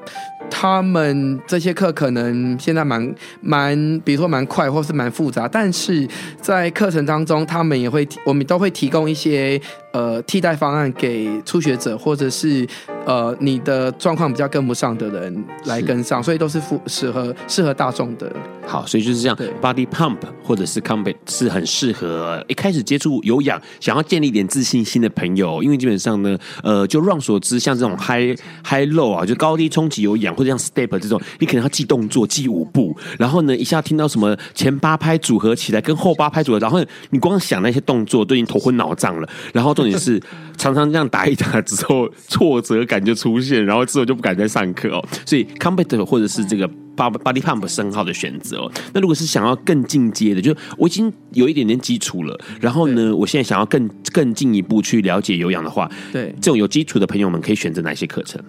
[0.49, 5.49] 他们这些课可能现在蛮蛮，比如说蛮快，或是蛮复杂。
[5.49, 6.07] 但是
[6.41, 9.61] 在课程当中，他们也会，我们都会提供一些
[9.97, 12.67] 呃替代方案给初学者，或者是。
[13.07, 18.29] 呃，你的状况比较跟不上的人来跟上，所以都是符适合适合大众的。
[18.67, 19.39] 好，所以就是这样。
[19.63, 40.20] ，Body Pump 或者是 Combat 是很适合一开始接触有氧、想要建立一点自信心的朋友，因为基本上呢，呃，就 Ron 所知，像这种 High High Low 啊，就高低冲击有氧或者像 Step 这种，你可能要记动作、记舞步，然后呢，一下听到什么前八拍组合起来跟后八拍组合，然后你光想那些动作都已经头昏脑胀了，然后重点是
[40.59, 43.07] 常常这样打一打之后挫折感。
[43.07, 45.09] 就出现，然后之后就不敢再上课哦。
[45.24, 48.72] 所以 Combat 或者是这个 Body Pump 是很好的选择哦。
[48.93, 58.43] 那如果是想要更进阶的，就我已经有一点点基础了，然后呢，我现在想要更更进一步去了解有氧的话，对这种有基础的朋友们可以选择哪些课程？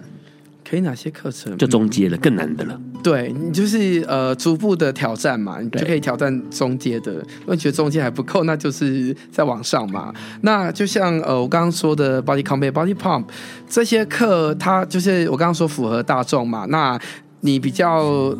[0.68, 1.56] 可以哪些课程？
[1.56, 2.78] 就中阶的，更难的了。
[3.02, 7.12] 对，你就是呃逐步的挑战嘛，你就可以挑战中阶的。
[7.14, 10.12] 如果你觉得中阶还不够，那就是再往上嘛。
[10.42, 13.24] 那就像呃我刚刚说的 Body Combat、Body Pump
[13.68, 16.66] 这些课，它就是我刚刚说符合大众嘛。
[16.66, 17.00] 那
[17.40, 18.36] 你比较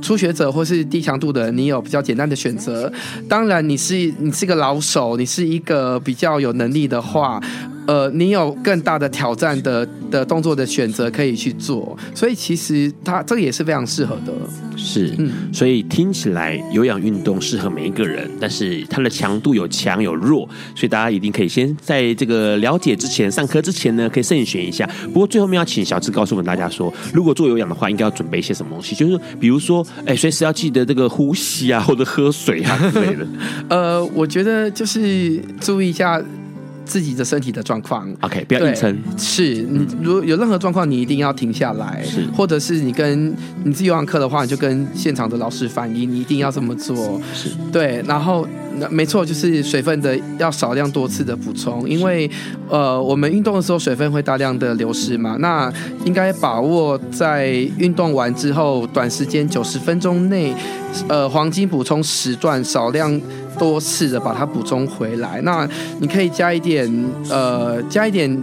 [0.00, 2.92] 初学者或是低强度的，你有比较简单的选择。
[3.28, 7.40] 当然，你是你是个老手，你是一个比较有能力的话。
[7.86, 14.32] 呃，你有更大的挑战的的动作的选择可以去做，所以其实它这个也是非常适合的。
[14.76, 24.88] 是，嗯，所以听起来有氧运动适合每一个人，但是它的强度有强有弱，所以大家一定可以先在这个了解之前，上课之前呢，可以慎选一下。
[25.12, 28.94] 不过最后面要请小智告诉我们大家说，如果做有氧的话，应该要准备一些什么东西？
[28.94, 33.26] 就是比如说，哎，随时要记得这个呼吸啊，或者喝水啊之类的。
[33.68, 36.22] 呃，我觉得就是注意一下。
[36.84, 38.96] 自己的身体的状况，OK，不要硬撑。
[39.16, 42.02] 是你如果有任何状况，你一定要停下来。
[42.04, 47.20] 是，或者是你跟你自己有氧课的话，你就跟现场的老师反映，你一定要这么做。
[47.34, 48.02] 是，对。
[48.06, 48.46] 然后，
[48.78, 52.30] 那没错，就是水分的要少量多次的补充，因为
[52.68, 55.36] 呃，我们运动的时候水分会大量的流失嘛。
[55.40, 55.72] 那
[56.04, 60.54] 应该把握在运动完之后短时间九十分钟内，
[61.08, 63.20] 呃，黄金补充时段少量。
[63.58, 66.90] 多次的把它补充回来，那你可以加一点
[67.28, 68.42] 呃，加一点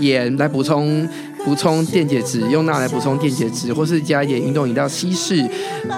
[0.00, 1.08] 盐来补充
[1.44, 5.48] 补充电解质，用钠来补充电解质，或是加一点运动饮料稀释，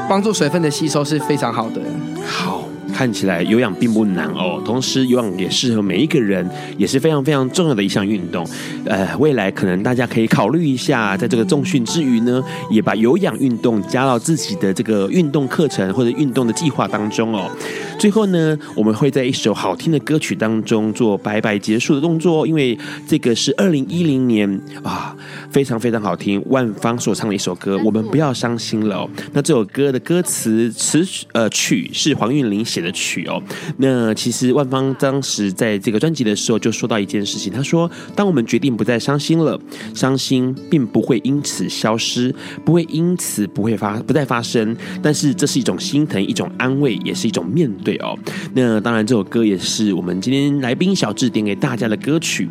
[0.09, 1.81] 帮助水分的吸收是非常好的。
[2.25, 2.68] 好。
[2.93, 8.45] 看起来有氧并不难哦，同时有氧也适合每一个人，也是非常非常重要的一项运动。
[8.87, 17.51] 呃，未来可能大家可以考虑一下，在这个重训之余呢，也把有氧运动加到自己的这个运动课程或者运动的计划当中哦。
[17.99, 22.77] 最后呢，我们会在一首好听的歌曲当中做拜拜结束的动作，因为
[23.07, 25.15] 这个是二零一零年啊，
[25.51, 29.11] 非常非常好听，万芳所唱的一首歌，我们不要伤心了哦。
[29.33, 32.78] 那这首歌的歌词词呃曲是黄韵玲写。
[32.79, 33.43] 写的曲哦。
[33.79, 39.59] 那其实万芳当时在这个专辑的时候就说到一件事情，他说：“当我们决定不再伤心了，
[39.95, 48.17] 伤心并不会因此消失，不会因此不会发不再发生，但是这是一种心疼，一种安慰，也是一种面对哦。”
[48.55, 52.49] 那当然，这首歌也是我们今天来宾小智点给大家的歌曲。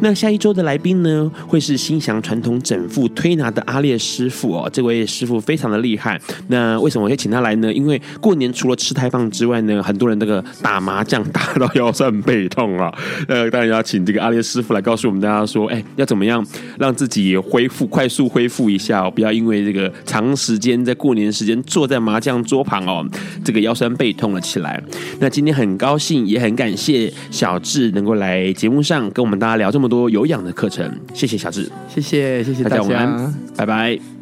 [0.00, 4.68] 那下一周的来宾呢，会是心祥传统整副推拿的阿列师傅哦。
[4.72, 6.20] 这位师傅非常的厉害。
[6.48, 7.72] 那为什么我会请他来呢？
[7.72, 12.92] 因为过年除了吃太棒之外呢，很多人那个打麻将打到腰酸背痛啊。
[13.28, 16.44] 呃，当然要请这个阿列师傅来告诉我们大家说，哎，要怎么样
[16.78, 23.06] 让自己恢复快速恢复一下哦，不要因为这个长时间在过年时间坐在麻将桌旁哦，
[23.44, 24.82] 这个腰酸背痛了起来。
[25.20, 34.21] 那今天很高兴，也很感谢小智能够来节目上跟我们大家聊这么多有氧的课程，谢谢小智，谢谢谢谢大家，大家晚安，拜拜。